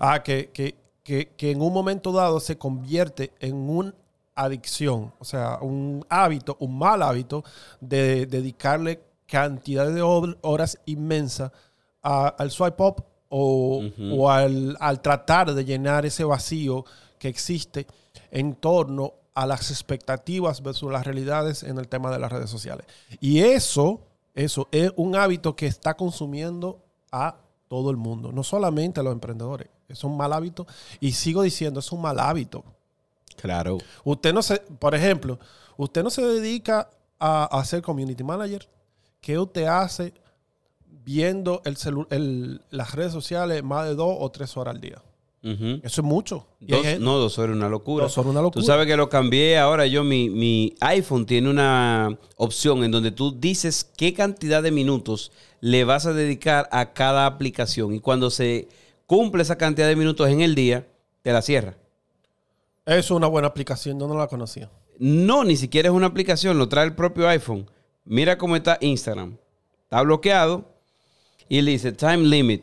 Ah, 0.00 0.22
que, 0.22 0.50
que, 0.52 0.74
que, 1.02 1.34
en 1.38 1.60
un 1.60 1.72
momento 1.72 2.12
dado 2.12 2.40
se 2.40 2.58
convierte 2.58 3.32
en 3.40 3.56
una 3.68 3.94
adicción, 4.34 5.12
o 5.18 5.24
sea, 5.24 5.58
un 5.60 6.04
hábito, 6.08 6.56
un 6.60 6.78
mal 6.78 7.02
hábito 7.02 7.44
de 7.80 8.26
dedicarle 8.26 9.00
cantidad 9.26 9.90
de 9.90 10.02
horas 10.02 10.78
inmensas 10.86 11.52
al 12.02 12.50
swipe 12.50 12.82
up 12.82 13.04
o, 13.28 14.30
al, 14.30 14.76
al, 14.80 15.00
tratar 15.00 15.54
de 15.54 15.64
llenar 15.64 16.04
ese 16.04 16.24
vacío 16.24 16.84
que 17.18 17.28
existe 17.28 17.86
en 18.30 18.54
torno 18.54 19.14
a 19.34 19.46
las 19.46 19.70
expectativas 19.70 20.62
versus 20.62 20.92
las 20.92 21.06
realidades 21.06 21.62
en 21.62 21.78
el 21.78 21.88
tema 21.88 22.10
de 22.10 22.18
las 22.18 22.30
redes 22.30 22.50
sociales. 22.50 22.86
Y 23.20 23.40
eso, 23.40 24.00
eso 24.34 24.68
es 24.70 24.92
un 24.96 25.16
hábito 25.16 25.56
que 25.56 25.66
está 25.66 25.94
consumiendo 25.94 26.80
a 27.10 27.36
todo 27.68 27.90
el 27.90 27.96
mundo, 27.96 28.32
no 28.32 28.42
solamente 28.42 29.00
a 29.00 29.02
los 29.02 29.14
emprendedores. 29.14 29.68
Es 29.92 30.04
un 30.04 30.16
mal 30.16 30.32
hábito. 30.32 30.66
Y 31.00 31.12
sigo 31.12 31.42
diciendo, 31.42 31.80
es 31.80 31.92
un 31.92 32.00
mal 32.00 32.18
hábito. 32.18 32.64
Claro. 33.36 33.78
Usted 34.04 34.32
no 34.32 34.42
se, 34.42 34.56
por 34.56 34.94
ejemplo, 34.94 35.38
usted 35.76 36.02
no 36.02 36.10
se 36.10 36.22
dedica 36.22 36.90
a, 37.18 37.44
a 37.44 37.64
ser 37.64 37.82
community 37.82 38.24
manager. 38.24 38.68
¿Qué 39.20 39.38
usted 39.38 39.66
hace 39.66 40.12
viendo 41.04 41.62
el 41.64 42.60
las 42.70 42.94
redes 42.94 43.12
sociales 43.12 43.62
más 43.62 43.86
de 43.86 43.94
dos 43.94 44.16
o 44.18 44.30
tres 44.30 44.56
horas 44.56 44.74
al 44.74 44.80
día? 44.80 45.02
Eso 45.42 46.02
es 46.02 46.02
mucho. 46.02 46.46
no, 47.00 47.18
dos 47.18 47.36
horas 47.38 47.56
una 47.56 47.68
locura. 47.68 48.04
Dos 48.04 48.16
horas 48.16 48.30
una 48.30 48.42
locura. 48.42 48.60
Tú 48.60 48.64
sabes 48.64 48.86
que 48.86 48.96
lo 48.96 49.08
cambié. 49.08 49.58
Ahora 49.58 49.86
yo, 49.86 50.04
mi, 50.04 50.30
mi 50.30 50.74
iPhone 50.80 51.26
tiene 51.26 51.50
una 51.50 52.16
opción 52.36 52.84
en 52.84 52.92
donde 52.92 53.10
tú 53.10 53.32
dices 53.36 53.90
qué 53.96 54.14
cantidad 54.14 54.62
de 54.62 54.70
minutos 54.70 55.32
le 55.60 55.82
vas 55.82 56.06
a 56.06 56.12
dedicar 56.12 56.68
a 56.70 56.92
cada 56.92 57.26
aplicación. 57.26 57.92
Y 57.92 57.98
cuando 57.98 58.30
se 58.30 58.68
cumple 59.12 59.42
esa 59.42 59.58
cantidad 59.58 59.88
de 59.88 59.94
minutos 59.94 60.26
en 60.30 60.40
el 60.40 60.54
día, 60.54 60.86
te 61.20 61.34
la 61.34 61.42
cierra. 61.42 61.76
Es 62.86 63.10
una 63.10 63.26
buena 63.26 63.48
aplicación. 63.48 64.00
Yo 64.00 64.08
no 64.08 64.16
la 64.16 64.26
conocía. 64.26 64.70
No, 64.98 65.44
ni 65.44 65.56
siquiera 65.56 65.90
es 65.90 65.94
una 65.94 66.06
aplicación. 66.06 66.56
Lo 66.56 66.66
trae 66.70 66.86
el 66.86 66.94
propio 66.94 67.28
iPhone. 67.28 67.70
Mira 68.06 68.38
cómo 68.38 68.56
está 68.56 68.78
Instagram. 68.80 69.36
Está 69.82 70.00
bloqueado. 70.00 70.64
Y 71.46 71.60
le 71.60 71.72
dice 71.72 71.92
time 71.92 72.24
limit 72.26 72.62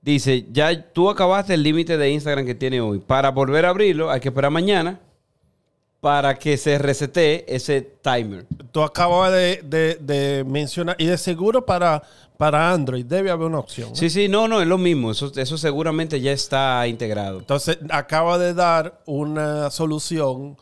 dice, 0.00 0.46
ya 0.50 0.82
tú 0.94 1.10
acabaste 1.10 1.52
el 1.52 1.62
límite 1.62 1.98
de 1.98 2.10
Instagram 2.10 2.46
que 2.46 2.54
tiene 2.54 2.80
hoy. 2.80 2.98
Para 2.98 3.30
volver 3.30 3.66
a 3.66 3.68
abrirlo, 3.68 4.10
hay 4.10 4.20
que 4.20 4.28
esperar 4.28 4.50
mañana 4.50 4.98
para 6.00 6.38
que 6.38 6.56
se 6.56 6.78
resete 6.78 7.54
ese 7.54 7.80
timer. 7.80 8.46
Tú 8.70 8.82
acabas 8.82 9.32
de, 9.32 10.44
mencionar, 10.46 10.96
y 10.98 11.06
de 11.06 11.18
seguro 11.18 11.64
para, 11.64 12.02
para 12.36 12.70
Android 12.70 13.04
debe 13.04 13.30
haber 13.30 13.46
una 13.46 13.58
opción. 13.58 13.96
Sí, 13.96 14.10
sí, 14.10 14.28
no, 14.28 14.46
no, 14.46 14.60
es 14.60 14.66
lo 14.66 14.78
mismo. 14.78 15.10
Eso, 15.10 15.32
eso 15.34 15.58
seguramente 15.58 16.20
ya 16.20 16.32
está 16.32 16.86
integrado. 16.86 17.38
Entonces, 17.38 17.78
acaba 17.90 18.38
de 18.38 18.54
dar 18.54 19.00
una 19.06 19.70
solución 19.70 20.56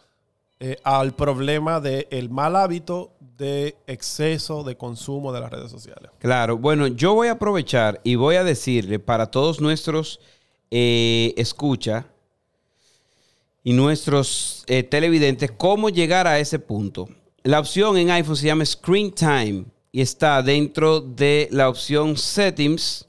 eh, 0.60 0.76
al 0.84 1.12
problema 1.12 1.80
del 1.80 2.30
mal 2.30 2.56
hábito 2.56 3.10
de 3.36 3.76
exceso 3.86 4.62
de 4.62 4.76
consumo 4.76 5.32
de 5.32 5.40
las 5.40 5.50
redes 5.50 5.70
sociales. 5.70 6.10
Claro, 6.20 6.56
bueno, 6.56 6.86
yo 6.86 7.12
voy 7.12 7.28
a 7.28 7.32
aprovechar 7.32 8.00
y 8.04 8.14
voy 8.14 8.36
a 8.36 8.44
decirle 8.44 8.98
para 8.98 9.26
todos 9.26 9.60
nuestros 9.60 10.20
eh, 10.70 11.34
escucha 11.36 12.06
y 13.64 13.72
nuestros 13.72 14.62
eh, 14.66 14.82
televidentes 14.82 15.50
cómo 15.50 15.88
llegar 15.88 16.26
a 16.26 16.38
ese 16.38 16.58
punto. 16.58 17.08
La 17.42 17.58
opción 17.58 17.96
en 17.96 18.10
iPhone 18.10 18.36
se 18.36 18.46
llama 18.46 18.64
Screen 18.64 19.10
Time 19.10 19.64
y 19.90 20.02
está 20.02 20.42
dentro 20.42 21.00
de 21.00 21.48
la 21.50 21.70
opción 21.70 22.16
Settings. 22.16 23.08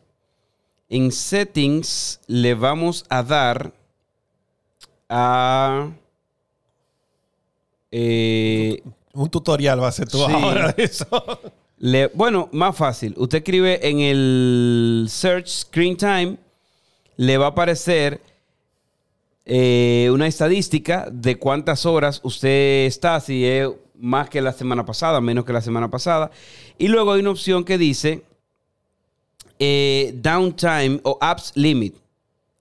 En 0.88 1.12
Settings 1.12 2.22
le 2.28 2.56
vamos 2.56 3.04
a 3.10 3.22
dar 3.22 3.74
a... 5.10 5.92
Eh, 7.92 8.82
un 9.14 9.30
tutorial 9.30 9.82
va 9.82 9.90
a 9.90 9.92
ser 9.92 10.08
tú 10.10 10.24
ahora 10.24 10.72
de 10.74 10.84
eso. 10.84 11.08
bueno, 12.14 12.50
más 12.52 12.76
fácil. 12.76 13.14
Usted 13.18 13.40
escribe 13.40 13.88
en 13.88 14.00
el 14.00 15.08
search 15.10 15.48
screen 15.48 15.96
time, 15.98 16.38
le 17.18 17.38
va 17.38 17.48
a 17.48 17.50
aparecer 17.50 18.22
eh, 19.46 20.10
una 20.12 20.26
estadística 20.28 21.08
de 21.12 21.38
cuántas 21.38 21.86
horas 21.86 22.20
usted 22.24 22.86
está, 22.86 23.20
si 23.20 23.46
es 23.46 23.70
más 23.98 24.30
que 24.30 24.42
la 24.42 24.52
semana 24.52 24.86
pasada, 24.86 25.22
menos 25.22 25.46
que 25.46 25.54
la 25.54 25.62
semana 25.62 25.90
pasada. 25.90 26.32
Y 26.78 26.88
luego 26.88 27.14
hay 27.14 27.22
una 27.22 27.32
opción 27.32 27.64
que 27.64 27.78
dice 27.78 28.24
eh, 29.60 30.14
downtime 30.16 31.00
o 31.04 31.18
apps 31.22 31.52
limit. 31.56 31.96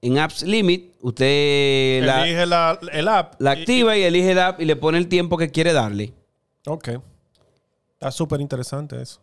En 0.03 0.19
apps 0.19 0.43
limit, 0.43 0.93
usted 1.01 2.03
elige 2.03 2.45
la, 2.45 2.79
el 2.93 3.09
app. 3.09 3.41
La 3.41 3.53
activa 3.53 3.97
y 3.97 4.03
elige 4.03 4.33
el 4.33 4.39
app 4.39 4.61
y 4.61 4.67
le 4.67 4.77
pone 4.77 4.99
el 4.99 5.09
tiempo 5.09 5.39
que 5.39 5.51
quiere 5.51 5.73
darle. 5.73 6.13
Ok. 6.67 6.91
Está 7.95 8.11
súper 8.11 8.43
interesante 8.43 9.01
eso. 9.01 9.21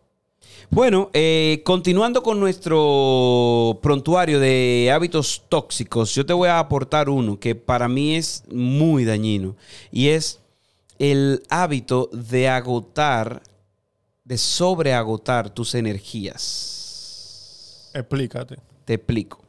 Bueno, 0.70 1.10
eh, 1.12 1.62
continuando 1.66 2.24
con 2.24 2.40
nuestro 2.40 3.80
prontuario 3.82 4.40
de 4.40 4.90
hábitos 4.94 5.44
tóxicos, 5.50 6.16
yo 6.16 6.26
te 6.26 6.32
voy 6.32 6.48
a 6.48 6.60
aportar 6.60 7.10
uno 7.10 7.38
que 7.40 7.56
para 7.56 7.90
mí 7.90 8.16
es 8.16 8.44
muy 8.50 9.04
dañino 9.04 9.58
y 9.92 10.08
es 10.08 10.40
el 10.98 11.44
hábito 11.50 12.10
de 12.14 12.48
agotar, 12.48 13.44
de 14.24 14.38
sobreagotar 14.38 15.50
tus 15.50 15.76
energías. 15.76 16.72
Explícate. 17.94 18.58
Te 18.86 18.94
explico. 18.94 19.42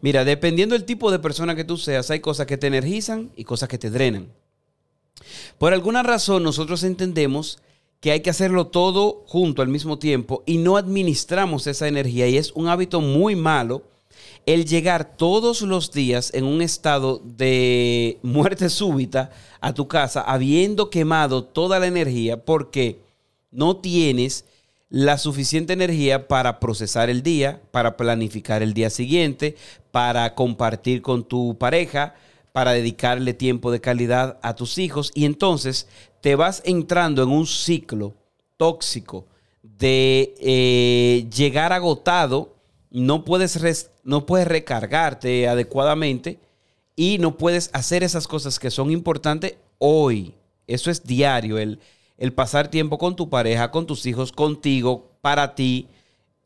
Mira, 0.00 0.24
dependiendo 0.24 0.74
del 0.74 0.84
tipo 0.84 1.10
de 1.10 1.18
persona 1.18 1.54
que 1.54 1.64
tú 1.64 1.76
seas, 1.76 2.10
hay 2.10 2.20
cosas 2.20 2.46
que 2.46 2.56
te 2.56 2.68
energizan 2.68 3.30
y 3.36 3.44
cosas 3.44 3.68
que 3.68 3.76
te 3.76 3.90
drenan. 3.90 4.28
Por 5.58 5.74
alguna 5.74 6.02
razón 6.02 6.42
nosotros 6.42 6.84
entendemos 6.84 7.58
que 8.00 8.12
hay 8.12 8.20
que 8.20 8.30
hacerlo 8.30 8.68
todo 8.68 9.24
junto 9.26 9.62
al 9.62 9.68
mismo 9.68 9.98
tiempo 9.98 10.42
y 10.46 10.58
no 10.58 10.76
administramos 10.76 11.66
esa 11.66 11.88
energía 11.88 12.28
y 12.28 12.36
es 12.36 12.52
un 12.52 12.68
hábito 12.68 13.00
muy 13.00 13.34
malo 13.36 13.82
el 14.46 14.64
llegar 14.64 15.16
todos 15.16 15.62
los 15.62 15.92
días 15.92 16.30
en 16.32 16.44
un 16.44 16.62
estado 16.62 17.20
de 17.24 18.18
muerte 18.22 18.68
súbita 18.68 19.30
a 19.60 19.74
tu 19.74 19.88
casa 19.88 20.20
habiendo 20.20 20.90
quemado 20.90 21.44
toda 21.44 21.78
la 21.78 21.86
energía 21.86 22.44
porque 22.44 23.00
no 23.50 23.76
tienes 23.76 24.44
la 24.90 25.18
suficiente 25.18 25.74
energía 25.74 26.28
para 26.28 26.60
procesar 26.60 27.10
el 27.10 27.22
día, 27.22 27.60
para 27.72 27.96
planificar 27.96 28.62
el 28.62 28.72
día 28.72 28.90
siguiente, 28.90 29.56
para 29.90 30.34
compartir 30.34 31.02
con 31.02 31.24
tu 31.24 31.58
pareja, 31.58 32.14
para 32.52 32.72
dedicarle 32.72 33.34
tiempo 33.34 33.70
de 33.70 33.80
calidad 33.80 34.38
a 34.42 34.56
tus 34.56 34.78
hijos. 34.78 35.12
Y 35.14 35.26
entonces 35.26 35.88
te 36.20 36.34
vas 36.34 36.62
entrando 36.64 37.22
en 37.22 37.30
un 37.30 37.46
ciclo 37.46 38.14
tóxico 38.56 39.26
de 39.62 40.34
eh, 40.40 41.28
llegar 41.34 41.72
agotado, 41.72 42.56
no 42.90 43.24
puedes, 43.24 43.90
no 44.02 44.26
puedes 44.26 44.48
recargarte 44.48 45.48
adecuadamente 45.48 46.38
y 46.96 47.18
no 47.18 47.36
puedes 47.36 47.70
hacer 47.72 48.02
esas 48.02 48.26
cosas 48.26 48.58
que 48.58 48.70
son 48.70 48.90
importantes 48.90 49.56
hoy. 49.78 50.34
Eso 50.66 50.90
es 50.90 51.04
diario, 51.04 51.58
el, 51.58 51.80
el 52.18 52.32
pasar 52.32 52.68
tiempo 52.68 52.98
con 52.98 53.14
tu 53.14 53.30
pareja, 53.30 53.70
con 53.70 53.86
tus 53.86 54.04
hijos, 54.06 54.32
contigo, 54.32 55.08
para 55.20 55.54
ti, 55.54 55.88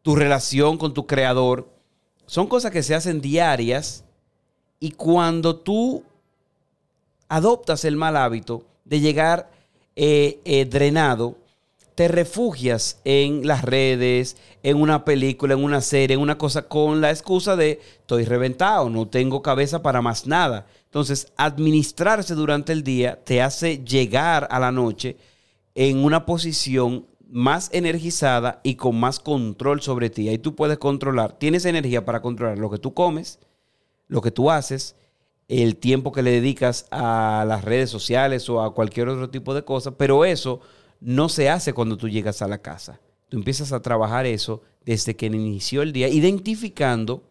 tu 0.02 0.14
relación 0.14 0.76
con 0.76 0.92
tu 0.92 1.06
creador. 1.06 1.68
Son 2.26 2.46
cosas 2.46 2.70
que 2.70 2.82
se 2.82 2.94
hacen 2.94 3.20
diarias 3.20 4.04
y 4.78 4.92
cuando 4.92 5.56
tú 5.56 6.04
adoptas 7.28 7.84
el 7.84 7.96
mal 7.96 8.16
hábito 8.16 8.64
de 8.84 9.00
llegar 9.00 9.50
eh, 9.96 10.40
eh, 10.44 10.64
drenado, 10.64 11.36
te 11.94 12.08
refugias 12.08 13.00
en 13.04 13.46
las 13.46 13.62
redes, 13.62 14.36
en 14.62 14.80
una 14.80 15.04
película, 15.04 15.54
en 15.54 15.62
una 15.62 15.80
serie, 15.80 16.14
en 16.14 16.20
una 16.20 16.38
cosa 16.38 16.62
con 16.62 17.00
la 17.00 17.10
excusa 17.10 17.56
de 17.56 17.80
estoy 18.00 18.24
reventado, 18.24 18.88
no 18.88 19.08
tengo 19.08 19.42
cabeza 19.42 19.82
para 19.82 20.00
más 20.00 20.26
nada. 20.26 20.66
Entonces, 20.84 21.32
administrarse 21.36 22.34
durante 22.34 22.72
el 22.72 22.82
día 22.82 23.18
te 23.22 23.42
hace 23.42 23.78
llegar 23.78 24.48
a 24.50 24.58
la 24.58 24.72
noche 24.72 25.16
en 25.74 26.04
una 26.04 26.26
posición 26.26 27.06
más 27.28 27.70
energizada 27.72 28.60
y 28.62 28.74
con 28.74 28.98
más 29.00 29.18
control 29.18 29.80
sobre 29.80 30.10
ti. 30.10 30.28
Ahí 30.28 30.38
tú 30.38 30.54
puedes 30.54 30.78
controlar, 30.78 31.38
tienes 31.38 31.64
energía 31.64 32.04
para 32.04 32.20
controlar 32.20 32.58
lo 32.58 32.70
que 32.70 32.78
tú 32.78 32.92
comes, 32.92 33.38
lo 34.08 34.20
que 34.20 34.30
tú 34.30 34.50
haces, 34.50 34.96
el 35.60 35.76
tiempo 35.76 36.12
que 36.12 36.22
le 36.22 36.30
dedicas 36.30 36.86
a 36.90 37.44
las 37.46 37.62
redes 37.62 37.90
sociales 37.90 38.48
o 38.48 38.62
a 38.62 38.72
cualquier 38.72 39.08
otro 39.10 39.28
tipo 39.28 39.52
de 39.52 39.64
cosas, 39.64 39.94
pero 39.98 40.24
eso 40.24 40.60
no 41.00 41.28
se 41.28 41.50
hace 41.50 41.74
cuando 41.74 41.98
tú 41.98 42.08
llegas 42.08 42.40
a 42.40 42.48
la 42.48 42.58
casa. 42.58 43.00
Tú 43.28 43.36
empiezas 43.36 43.70
a 43.72 43.82
trabajar 43.82 44.24
eso 44.24 44.62
desde 44.86 45.14
que 45.14 45.26
inició 45.26 45.82
el 45.82 45.92
día, 45.92 46.08
identificando 46.08 47.24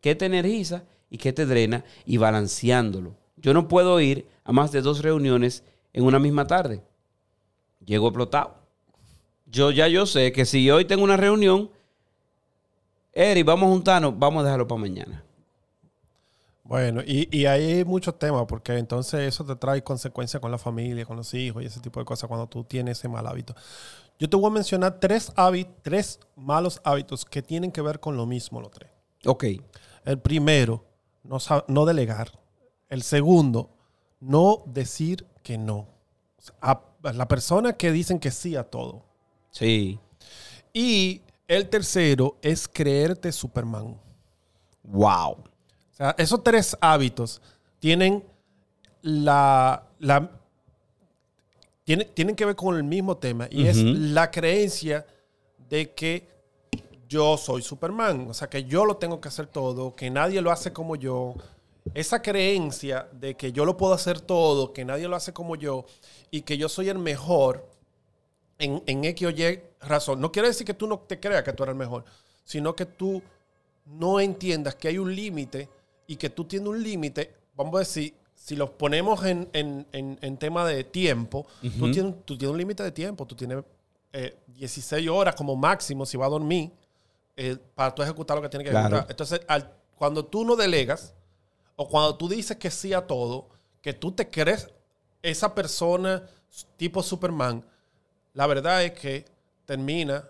qué 0.00 0.16
te 0.16 0.26
energiza 0.26 0.82
y 1.08 1.18
qué 1.18 1.32
te 1.32 1.46
drena 1.46 1.84
y 2.04 2.16
balanceándolo. 2.16 3.14
Yo 3.36 3.54
no 3.54 3.68
puedo 3.68 4.00
ir 4.00 4.26
a 4.42 4.50
más 4.50 4.72
de 4.72 4.82
dos 4.82 5.02
reuniones 5.02 5.62
en 5.92 6.02
una 6.02 6.18
misma 6.18 6.48
tarde. 6.48 6.82
Llego 7.84 8.08
explotado. 8.08 8.56
Yo 9.46 9.70
ya 9.70 9.86
yo 9.86 10.04
sé 10.04 10.32
que 10.32 10.44
si 10.46 10.68
hoy 10.68 10.84
tengo 10.84 11.04
una 11.04 11.16
reunión, 11.16 11.70
Eri, 13.12 13.44
vamos 13.44 13.68
a 13.68 13.72
juntarnos, 13.72 14.18
vamos 14.18 14.40
a 14.40 14.44
dejarlo 14.44 14.66
para 14.66 14.80
mañana. 14.80 15.24
Bueno, 16.68 17.00
y, 17.02 17.46
hay 17.46 17.82
muchos 17.86 18.18
temas, 18.18 18.44
porque 18.46 18.76
entonces 18.76 19.20
eso 19.20 19.42
te 19.42 19.56
trae 19.56 19.82
consecuencias 19.82 20.38
con 20.38 20.50
la 20.50 20.58
familia, 20.58 21.06
con 21.06 21.16
los 21.16 21.32
hijos 21.32 21.62
y 21.62 21.66
ese 21.66 21.80
tipo 21.80 21.98
de 21.98 22.04
cosas 22.04 22.28
cuando 22.28 22.46
tú 22.46 22.62
tienes 22.62 22.98
ese 22.98 23.08
mal 23.08 23.26
hábito. 23.26 23.54
Yo 24.18 24.28
te 24.28 24.36
voy 24.36 24.50
a 24.50 24.52
mencionar 24.52 25.00
tres, 25.00 25.32
hábitos, 25.34 25.74
tres 25.80 26.20
malos 26.36 26.82
hábitos 26.84 27.24
que 27.24 27.40
tienen 27.40 27.72
que 27.72 27.80
ver 27.80 28.00
con 28.00 28.18
lo 28.18 28.26
mismo, 28.26 28.60
los 28.60 28.70
tres. 28.70 28.90
Ok. 29.24 29.44
El 30.04 30.18
primero, 30.18 30.84
no, 31.22 31.38
no 31.68 31.86
delegar. 31.86 32.38
El 32.90 33.02
segundo, 33.02 33.70
no 34.20 34.62
decir 34.66 35.26
que 35.42 35.56
no. 35.56 35.78
O 35.78 36.40
sea, 36.42 36.54
a, 36.60 36.82
a 37.02 37.12
la 37.14 37.26
persona 37.28 37.72
que 37.72 37.92
dicen 37.92 38.18
que 38.18 38.30
sí 38.30 38.56
a 38.56 38.64
todo. 38.64 39.06
Sí. 39.52 39.98
Y 40.74 41.22
el 41.46 41.70
tercero 41.70 42.36
es 42.42 42.68
creerte 42.68 43.32
Superman. 43.32 43.98
Wow. 44.82 45.47
Sea, 45.98 46.14
esos 46.16 46.44
tres 46.44 46.76
hábitos 46.80 47.42
tienen 47.80 48.24
la, 49.02 49.84
la 49.98 50.30
tienen, 51.82 52.08
tienen 52.14 52.36
que 52.36 52.44
ver 52.44 52.54
con 52.54 52.76
el 52.76 52.84
mismo 52.84 53.16
tema 53.16 53.48
y 53.50 53.66
es 53.66 53.76
la 53.82 54.30
creencia 54.30 55.04
de 55.68 55.92
que 55.92 56.28
yo 57.08 57.36
soy 57.36 57.62
Superman, 57.62 58.28
o 58.28 58.34
sea, 58.34 58.48
que 58.48 58.64
yo 58.64 58.84
lo 58.84 58.96
tengo 58.96 59.20
que 59.20 59.28
hacer 59.28 59.46
todo, 59.46 59.96
que 59.96 60.08
nadie 60.08 60.40
lo 60.40 60.52
hace 60.52 60.72
como 60.72 60.94
yo. 60.94 61.34
Esa 61.94 62.20
creencia 62.22 63.08
de 63.12 63.34
que 63.34 63.50
yo 63.50 63.64
lo 63.64 63.76
puedo 63.76 63.94
hacer 63.94 64.20
todo, 64.20 64.72
que 64.72 64.84
nadie 64.84 65.08
lo 65.08 65.16
hace 65.16 65.32
como 65.32 65.56
yo 65.56 65.84
y 66.30 66.42
que 66.42 66.58
yo 66.58 66.68
soy 66.68 66.90
el 66.90 66.98
mejor 66.98 67.66
en, 68.58 68.82
en 68.86 69.04
X 69.04 69.26
o 69.26 69.30
Y 69.30 69.60
razón. 69.80 70.20
No 70.20 70.30
quiere 70.30 70.48
decir 70.48 70.66
que 70.66 70.74
tú 70.74 70.86
no 70.86 70.98
te 70.98 71.18
creas 71.18 71.42
que 71.42 71.52
tú 71.54 71.64
eres 71.64 71.72
el 71.72 71.78
mejor, 71.78 72.04
sino 72.44 72.76
que 72.76 72.84
tú 72.86 73.20
no 73.86 74.20
entiendas 74.20 74.74
que 74.74 74.88
hay 74.88 74.98
un 74.98 75.14
límite 75.16 75.68
y 76.08 76.16
que 76.16 76.30
tú 76.30 76.44
tienes 76.44 76.68
un 76.68 76.82
límite, 76.82 77.32
vamos 77.54 77.76
a 77.76 77.78
decir, 77.80 78.14
si 78.34 78.56
los 78.56 78.70
ponemos 78.70 79.24
en, 79.24 79.48
en, 79.52 79.86
en, 79.92 80.18
en 80.22 80.36
tema 80.38 80.64
de 80.66 80.82
tiempo, 80.82 81.46
tú, 81.78 81.90
tienes, 81.92 82.14
tú 82.24 82.36
tienes 82.36 82.52
un 82.52 82.58
límite 82.58 82.82
de 82.82 82.90
tiempo, 82.92 83.26
tú 83.26 83.36
tienes 83.36 83.62
eh, 84.12 84.36
16 84.48 85.06
horas 85.08 85.34
como 85.36 85.54
máximo 85.54 86.06
si 86.06 86.16
va 86.16 86.26
a 86.26 86.30
dormir 86.30 86.70
eh, 87.36 87.56
para 87.74 87.94
tú 87.94 88.02
ejecutar 88.02 88.36
lo 88.36 88.42
que 88.42 88.48
tienes 88.48 88.64
que 88.64 88.70
Claro. 88.70 88.86
ejecutar. 88.96 89.10
Entonces, 89.10 89.40
al- 89.46 89.70
cuando 89.96 90.24
tú 90.24 90.44
no 90.44 90.56
delegas 90.56 91.12
o 91.76 91.86
cuando 91.88 92.16
tú 92.16 92.26
dices 92.28 92.56
que 92.56 92.70
sí 92.70 92.92
a 92.94 93.06
todo, 93.06 93.48
que 93.82 93.92
tú 93.92 94.10
te 94.12 94.28
crees 94.30 94.68
esa 95.22 95.54
persona 95.54 96.22
tipo 96.78 97.02
Superman, 97.02 97.62
la 98.32 98.46
verdad 98.46 98.82
es 98.84 98.92
que 98.92 99.26
termina 99.66 100.24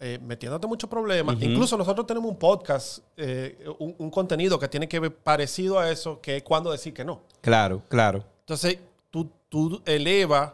eh, 0.00 0.18
metiéndote 0.22 0.66
muchos 0.66 0.88
problemas. 0.88 1.36
Incluso 1.40 1.76
nosotros 1.76 2.06
tenemos 2.06 2.30
un 2.30 2.38
podcast, 2.38 2.98
eh, 3.16 3.58
un, 3.78 3.94
un 3.98 4.10
contenido 4.10 4.58
que 4.58 4.68
tiene 4.68 4.88
que 4.88 5.00
ver 5.00 5.14
parecido 5.14 5.78
a 5.78 5.90
eso, 5.90 6.20
que 6.20 6.36
es 6.36 6.42
cuando 6.42 6.70
decir 6.70 6.94
que 6.94 7.04
no. 7.04 7.22
Claro, 7.40 7.82
claro. 7.88 8.24
Entonces, 8.40 8.78
tú, 9.10 9.30
tú 9.48 9.82
elevas 9.84 10.52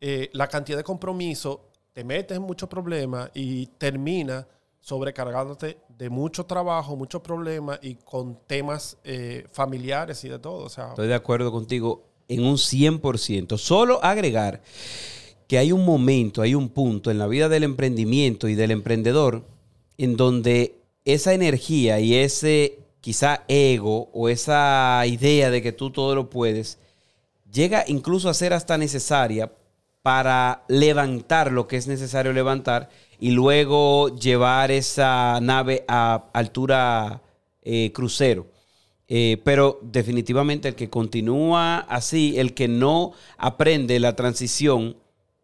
eh, 0.00 0.30
la 0.32 0.46
cantidad 0.46 0.78
de 0.78 0.84
compromiso, 0.84 1.66
te 1.92 2.04
metes 2.04 2.36
en 2.36 2.42
muchos 2.42 2.68
problemas 2.68 3.30
y 3.34 3.66
termina 3.78 4.46
sobrecargándote 4.80 5.78
de 5.88 6.08
mucho 6.08 6.46
trabajo, 6.46 6.96
muchos 6.96 7.20
problemas 7.20 7.80
y 7.82 7.96
con 7.96 8.38
temas 8.46 8.96
eh, 9.02 9.44
familiares 9.50 10.22
y 10.24 10.28
de 10.28 10.38
todo. 10.38 10.64
O 10.64 10.68
sea, 10.68 10.90
Estoy 10.90 11.08
de 11.08 11.14
acuerdo 11.14 11.50
contigo 11.50 12.04
en 12.28 12.44
un 12.44 12.54
100%. 12.54 13.58
Solo 13.58 14.02
agregar 14.02 14.62
que 15.48 15.58
hay 15.58 15.72
un 15.72 15.84
momento, 15.84 16.42
hay 16.42 16.54
un 16.54 16.68
punto 16.68 17.10
en 17.10 17.18
la 17.18 17.26
vida 17.26 17.48
del 17.48 17.64
emprendimiento 17.64 18.48
y 18.48 18.54
del 18.54 18.70
emprendedor 18.70 19.44
en 19.96 20.16
donde 20.16 20.76
esa 21.04 21.34
energía 21.34 21.98
y 21.98 22.14
ese 22.14 22.78
quizá 23.00 23.44
ego 23.48 24.10
o 24.12 24.28
esa 24.28 25.02
idea 25.06 25.50
de 25.50 25.62
que 25.62 25.72
tú 25.72 25.90
todo 25.90 26.14
lo 26.14 26.30
puedes 26.30 26.78
llega 27.50 27.84
incluso 27.88 28.28
a 28.28 28.34
ser 28.34 28.52
hasta 28.52 28.76
necesaria 28.76 29.50
para 30.02 30.64
levantar 30.68 31.50
lo 31.50 31.66
que 31.66 31.76
es 31.76 31.86
necesario 31.86 32.32
levantar 32.32 32.90
y 33.18 33.30
luego 33.30 34.14
llevar 34.16 34.70
esa 34.70 35.40
nave 35.40 35.84
a 35.88 36.30
altura 36.32 37.22
eh, 37.62 37.90
crucero. 37.92 38.46
Eh, 39.10 39.40
pero 39.42 39.80
definitivamente 39.82 40.68
el 40.68 40.74
que 40.74 40.90
continúa 40.90 41.78
así, 41.78 42.38
el 42.38 42.52
que 42.52 42.68
no 42.68 43.12
aprende 43.38 43.98
la 44.00 44.14
transición, 44.14 44.96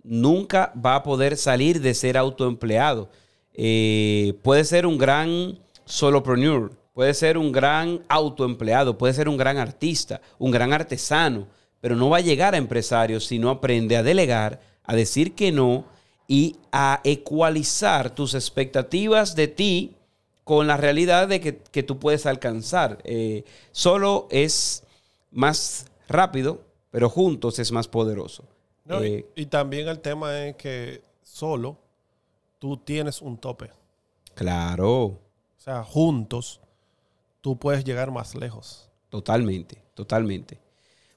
nunca 0.04 0.72
va 0.74 0.96
a 0.96 1.02
poder 1.02 1.36
salir 1.36 1.80
de 1.80 1.94
ser 1.94 2.16
autoempleado. 2.16 3.08
Eh, 3.54 4.34
puede 4.42 4.64
ser 4.64 4.86
un 4.86 4.98
gran 4.98 5.58
solopreneur, 5.84 6.72
puede 6.92 7.14
ser 7.14 7.38
un 7.38 7.50
gran 7.50 8.02
autoempleado, 8.08 8.96
puede 8.96 9.14
ser 9.14 9.28
un 9.28 9.36
gran 9.36 9.56
artista, 9.56 10.20
un 10.38 10.50
gran 10.50 10.72
artesano, 10.72 11.48
pero 11.80 11.96
no 11.96 12.10
va 12.10 12.18
a 12.18 12.20
llegar 12.20 12.54
a 12.54 12.58
empresario 12.58 13.18
si 13.18 13.38
no 13.38 13.50
aprende 13.50 13.96
a 13.96 14.02
delegar, 14.02 14.60
a 14.84 14.94
decir 14.94 15.34
que 15.34 15.50
no 15.50 15.86
y 16.28 16.56
a 16.72 17.00
ecualizar 17.04 18.14
tus 18.14 18.34
expectativas 18.34 19.34
de 19.34 19.48
ti 19.48 19.96
con 20.44 20.66
la 20.66 20.76
realidad 20.76 21.28
de 21.28 21.40
que, 21.40 21.58
que 21.58 21.82
tú 21.82 21.98
puedes 21.98 22.26
alcanzar. 22.26 22.98
Eh, 23.04 23.44
solo 23.72 24.28
es 24.30 24.84
más 25.30 25.86
rápido, 26.08 26.62
pero 26.90 27.08
juntos 27.08 27.58
es 27.58 27.72
más 27.72 27.88
poderoso. 27.88 28.44
No, 28.84 29.04
y- 29.04 29.08
Eh, 29.08 29.26
y, 29.36 29.46
también 29.46 29.88
el 29.88 30.00
tema 30.00 30.46
es 30.46 30.56
que 30.56 31.02
solo 31.22 31.76
tú 32.58 32.76
tienes 32.76 33.20
un 33.22 33.36
tope. 33.38 33.70
claro, 34.34 35.02
O 35.04 35.20
sea, 35.64 35.82
juntos 35.82 36.60
tú 37.40 37.56
puedes 37.58 37.84
llegar 37.84 38.10
más 38.10 38.34
lejos. 38.34 38.88
totalmente, 39.10 39.78
totalmente. 39.94 40.58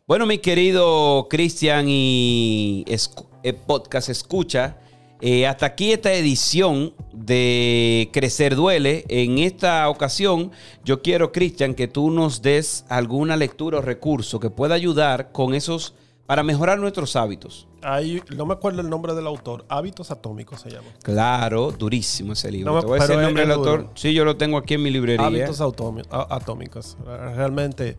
Bueno, 0.07 0.25
mi 0.25 0.37
querido 0.37 1.27
Cristian 1.29 1.85
y 1.89 2.85
escu- 2.87 3.25
eh, 3.43 3.51
podcast 3.53 4.07
escucha, 4.09 4.77
eh, 5.19 5.45
hasta 5.47 5.65
aquí 5.65 5.91
esta 5.91 6.13
edición 6.13 6.93
de 7.11 8.09
Crecer 8.13 8.55
Duele. 8.55 9.03
En 9.09 9.39
esta 9.39 9.89
ocasión, 9.89 10.51
yo 10.85 11.01
quiero, 11.01 11.31
Cristian, 11.33 11.73
que 11.73 11.87
tú 11.89 12.09
nos 12.11 12.41
des 12.41 12.85
alguna 12.87 13.35
lectura 13.35 13.79
o 13.79 13.81
recurso 13.81 14.39
que 14.39 14.49
pueda 14.51 14.75
ayudar 14.75 15.31
con 15.33 15.53
esos 15.55 15.93
para 16.27 16.43
mejorar 16.43 16.77
nuestros 16.77 17.15
hábitos. 17.15 17.67
Hay, 17.81 18.21
no 18.35 18.45
me 18.45 18.53
acuerdo 18.53 18.81
el 18.81 18.89
nombre 18.89 19.15
del 19.15 19.25
autor, 19.25 19.65
Hábitos 19.69 20.11
Atómicos 20.11 20.59
se 20.61 20.69
llama. 20.69 20.87
Claro, 21.01 21.71
durísimo 21.71 22.33
ese 22.33 22.51
libro. 22.51 22.73
No, 22.73 22.81
Te 22.81 22.85
voy 22.85 22.99
a 22.99 23.01
decir 23.01 23.15
el 23.15 23.21
nombre 23.23 23.43
del 23.43 23.51
autor. 23.53 23.79
duro. 23.79 23.91
Sí, 23.95 24.13
yo 24.13 24.25
lo 24.25 24.35
tengo 24.37 24.57
aquí 24.57 24.73
en 24.75 24.83
mi 24.83 24.91
librería. 24.91 25.25
Hábitos 25.25 25.61
atómicos. 25.61 26.97
Realmente 27.35 27.97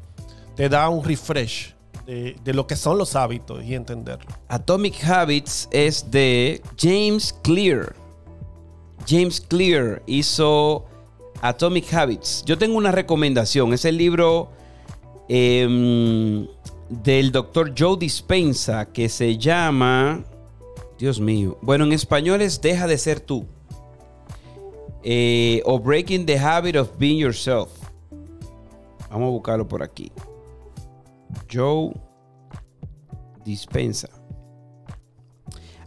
te 0.54 0.68
da 0.68 0.88
un 0.90 1.02
refresh 1.02 1.74
de, 2.06 2.36
de 2.44 2.54
lo 2.54 2.66
que 2.66 2.76
son 2.76 2.98
los 2.98 3.16
hábitos 3.16 3.64
y 3.64 3.74
entenderlo. 3.74 4.28
Atomic 4.48 5.02
Habits 5.04 5.68
es 5.70 6.10
de 6.10 6.60
James 6.78 7.34
Clear. 7.42 7.96
James 9.06 9.40
Clear 9.40 10.02
hizo 10.06 10.84
Atomic 11.40 11.94
Habits. 11.94 12.44
Yo 12.44 12.58
tengo 12.58 12.76
una 12.76 12.92
recomendación. 12.92 13.72
Es 13.72 13.86
el 13.86 13.96
libro 13.96 14.50
em, 15.28 16.46
del 16.88 17.32
doctor 17.32 17.74
Joe 17.76 17.96
Dispensa 17.98 18.86
que 18.86 19.08
se 19.08 19.36
llama... 19.36 20.24
Dios 20.98 21.20
mío. 21.20 21.56
Bueno, 21.62 21.84
en 21.84 21.92
español 21.92 22.42
es 22.42 22.60
Deja 22.60 22.88
de 22.88 22.98
ser 22.98 23.20
tú. 23.20 23.46
Eh, 25.04 25.62
o 25.64 25.78
Breaking 25.78 26.26
the 26.26 26.36
Habit 26.36 26.76
of 26.76 26.90
Being 26.98 27.18
Yourself. 27.18 27.68
Vamos 29.08 29.28
a 29.28 29.30
buscarlo 29.30 29.68
por 29.68 29.82
aquí. 29.82 30.10
Joe 31.50 31.92
Dispensa. 33.44 34.08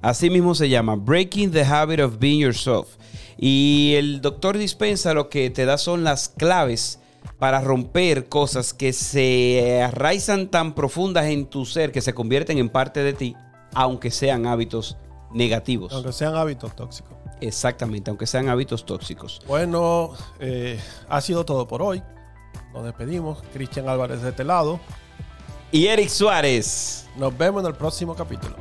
Así 0.01 0.29
mismo 0.29 0.55
se 0.55 0.69
llama 0.69 0.95
Breaking 0.95 1.51
the 1.51 1.63
Habit 1.63 1.99
of 1.99 2.17
Being 2.17 2.39
Yourself. 2.39 2.95
Y 3.37 3.95
el 3.97 4.21
doctor 4.21 4.57
Dispensa 4.57 5.13
lo 5.13 5.29
que 5.29 5.49
te 5.49 5.65
da 5.65 5.77
son 5.77 6.05
las 6.05 6.29
claves 6.29 7.00
para 7.37 7.61
romper 7.61 8.29
cosas 8.29 8.73
que 8.73 8.93
se 8.93 9.81
arraizan 9.83 10.47
tan 10.47 10.73
profundas 10.73 11.25
en 11.25 11.45
tu 11.45 11.65
ser 11.65 11.91
que 11.91 12.01
se 12.01 12.13
convierten 12.13 12.57
en 12.57 12.69
parte 12.69 13.01
de 13.03 13.13
ti, 13.13 13.35
aunque 13.73 14.11
sean 14.11 14.45
hábitos 14.45 14.97
negativos. 15.31 15.93
Aunque 15.93 16.13
sean 16.13 16.35
hábitos 16.35 16.75
tóxicos. 16.75 17.17
Exactamente, 17.39 18.11
aunque 18.11 18.27
sean 18.27 18.49
hábitos 18.49 18.85
tóxicos. 18.85 19.41
Bueno, 19.47 20.11
eh, 20.39 20.79
ha 21.09 21.21
sido 21.21 21.43
todo 21.43 21.67
por 21.67 21.81
hoy. 21.81 22.03
Nos 22.73 22.85
despedimos. 22.85 23.41
Cristian 23.53 23.89
Álvarez 23.89 24.21
de 24.21 24.29
este 24.29 24.43
lado. 24.43 24.79
Y 25.71 25.87
Eric 25.87 26.09
Suárez. 26.09 27.07
Nos 27.17 27.35
vemos 27.37 27.63
en 27.63 27.67
el 27.67 27.75
próximo 27.75 28.15
capítulo. 28.15 28.55